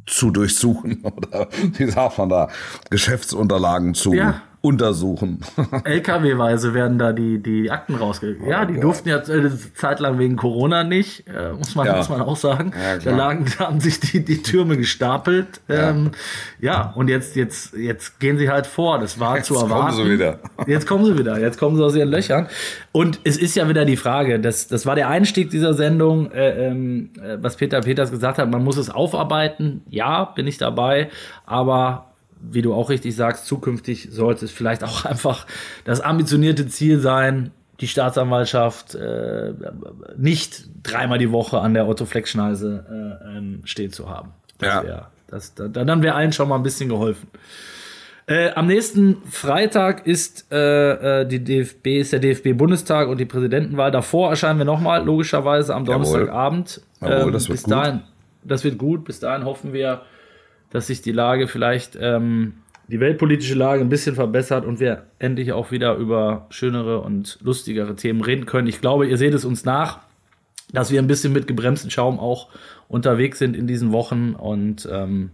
[0.10, 1.48] zu durchsuchen oder
[1.78, 2.50] wie sagt man da,
[2.90, 4.42] Geschäftsunterlagen zu Ja.
[4.62, 5.40] Untersuchen.
[5.86, 8.48] LKW-weise werden da die, die Akten rausgegeben.
[8.48, 11.96] Ja, die durften ja eine Zeit lang wegen Corona nicht, äh, muss, man, Ja.
[11.96, 12.74] muss man auch sagen.
[12.78, 15.62] Ja, da lagen, da haben sich die, die Türme gestapelt.
[15.70, 15.92] Ja.
[15.92, 16.12] Ähm,
[16.60, 19.00] ja, und jetzt, jetzt, jetzt gehen sie halt vor.
[19.00, 19.96] Das war zu kommen erwarten.
[19.96, 20.40] sie wieder.
[20.68, 21.40] Jetzt kommen sie wieder.
[21.40, 22.48] Jetzt kommen sie aus ihren Löchern.
[22.92, 26.68] Und es ist ja wieder die Frage, das, das war der Einstieg dieser Sendung, äh,
[26.68, 29.84] ähm, äh, was Peter Peters gesagt hat, man muss es aufarbeiten.
[29.90, 31.10] Ja, bin ich dabei.
[31.46, 32.09] Aber
[32.42, 35.46] wie du auch richtig sagst, zukünftig sollte es vielleicht auch einfach
[35.86, 39.54] das ambitionierte Ziel sein, die Staatsanwaltschaft äh,
[40.18, 44.32] nicht dreimal die Woche an der Otto-Fleck-Schneise äh, ähm, stehen zu haben.
[44.58, 44.84] Das Ja.
[44.84, 47.28] wär, das, da, dann wäre allen schon mal ein bisschen geholfen.
[48.30, 53.90] Äh, am nächsten Freitag ist äh, äh, die DFB, ist der DFB-Bundestag und die Präsidentenwahl.
[53.90, 56.04] Davor erscheinen wir nochmal, logischerweise am Jawohl.
[56.06, 56.82] Donnerstagabend.
[57.02, 57.74] Jawohl, das wird bis gut.
[57.74, 58.02] dahin,
[58.44, 59.06] das wird gut.
[59.06, 60.02] Bis dahin hoffen wir,
[60.72, 62.54] dass sich die Lage vielleicht, ähm,
[62.88, 67.96] die weltpolitische Lage ein bisschen verbessert und wir endlich auch wieder über schönere und lustigere
[67.96, 68.68] Themen reden können.
[68.68, 70.00] Ich glaube, ihr seht es uns nach,
[70.72, 72.50] dass wir ein bisschen mit gebremsten Schaum auch
[72.88, 75.32] unterwegs sind in diesen Wochen und ähm,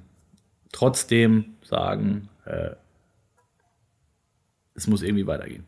[0.72, 2.72] trotzdem sagen, äh,
[4.76, 5.66] es muss irgendwie weitergehen.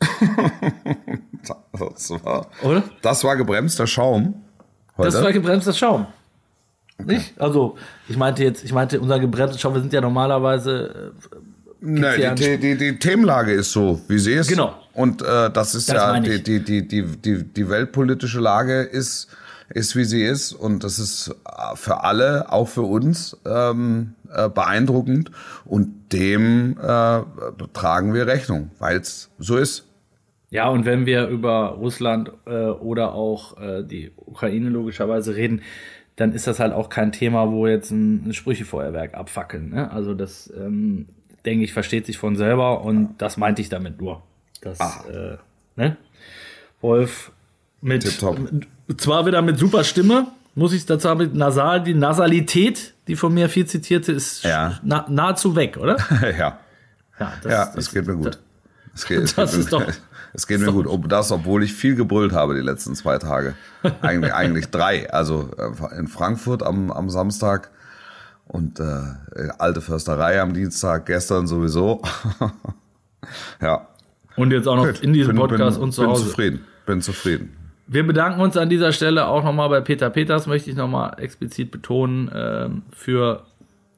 [1.76, 2.84] Das war, Oder?
[3.02, 4.44] das war gebremster Schaum.
[4.96, 5.10] Heute.
[5.10, 6.06] Das war gebremster Schaum.
[6.98, 7.40] Nicht?
[7.40, 7.76] Also,
[8.08, 11.36] ich meinte jetzt, ich meinte, unser gebremster Schaum, wir sind ja normalerweise, äh,
[11.86, 14.48] Nee, ja die, die, die, Themenlage ist so, wie sie ist.
[14.48, 14.74] Genau.
[14.94, 19.28] Und äh, das ist Das ja, die, die, die, die, die weltpolitische Lage ist,
[19.68, 20.52] ist, wie sie ist.
[20.54, 25.30] Und das ist äh, für alle, auch für uns, ähm, äh, beeindruckend.
[25.66, 27.20] Und dem äh,
[27.74, 29.84] tragen wir Rechnung, weil es so ist.
[30.48, 35.60] ja, und wenn wir über Russland äh, oder auch äh, die Ukraine logischerweise reden,
[36.16, 39.70] dann ist das halt auch kein Thema, wo jetzt ein, ein Sprüchefeuerwerk abfackeln.
[39.70, 39.90] Ne?
[39.90, 41.06] Also das, ähm,
[41.44, 44.22] denke ich, versteht sich von selber und das meinte ich damit nur.
[44.60, 44.78] Das,
[45.10, 45.36] äh,
[45.76, 45.96] ne?
[46.80, 47.32] Wolf
[47.80, 48.04] mit,
[48.86, 53.16] mit zwar wieder mit super Stimme, muss ich dazu sagen, mit Nasal, die Nasalität, die
[53.16, 54.78] von mir viel zitierte, ist Ja.
[54.82, 55.96] na, nahezu weg, oder?
[56.38, 56.58] ja,
[57.18, 58.38] Ja, das, ja, es geht mir gut.
[59.08, 59.92] Geht, es Das geht ist mir, doch-
[60.34, 60.86] es geht mir gut.
[60.86, 63.54] Ob das, obwohl ich viel gebrüllt habe die letzten zwei Tage.
[64.02, 65.10] Eigentlich, eigentlich drei.
[65.12, 67.70] Also äh, in Frankfurt am, am Samstag
[68.46, 69.00] und äh,
[69.58, 72.02] alte Försterei am Dienstag, gestern sowieso.
[73.62, 73.86] ja.
[74.36, 76.24] Und jetzt auch noch in diesem Bin- Podcast bin, und zu bin Hause.
[76.24, 76.64] zufrieden.
[76.84, 77.56] Bin zufrieden.
[77.86, 81.70] Wir bedanken uns an dieser Stelle auch nochmal bei Peter Peters, möchte ich nochmal explizit
[81.70, 83.44] betonen, ähm, für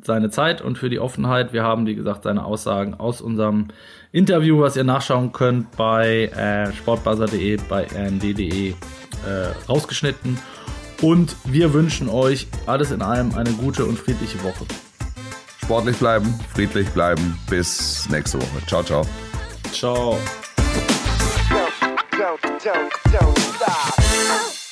[0.06, 1.52] seine Zeit und für die Offenheit.
[1.52, 3.68] Wir haben, wie gesagt, seine Aussagen aus unserem
[4.12, 8.74] Interview, was ihr nachschauen könnt bei äh, sportbuzzer.de, bei rnd.de äh,
[9.68, 10.38] rausgeschnitten.
[11.02, 14.64] Und wir wünschen euch alles in allem eine gute und friedliche Woche.
[15.62, 17.38] Sportlich bleiben, friedlich bleiben.
[17.50, 18.66] Bis nächste Woche.
[18.66, 19.04] Ciao, ciao.
[19.72, 20.18] Ciao.
[22.18, 24.65] don't, don't, don't stop.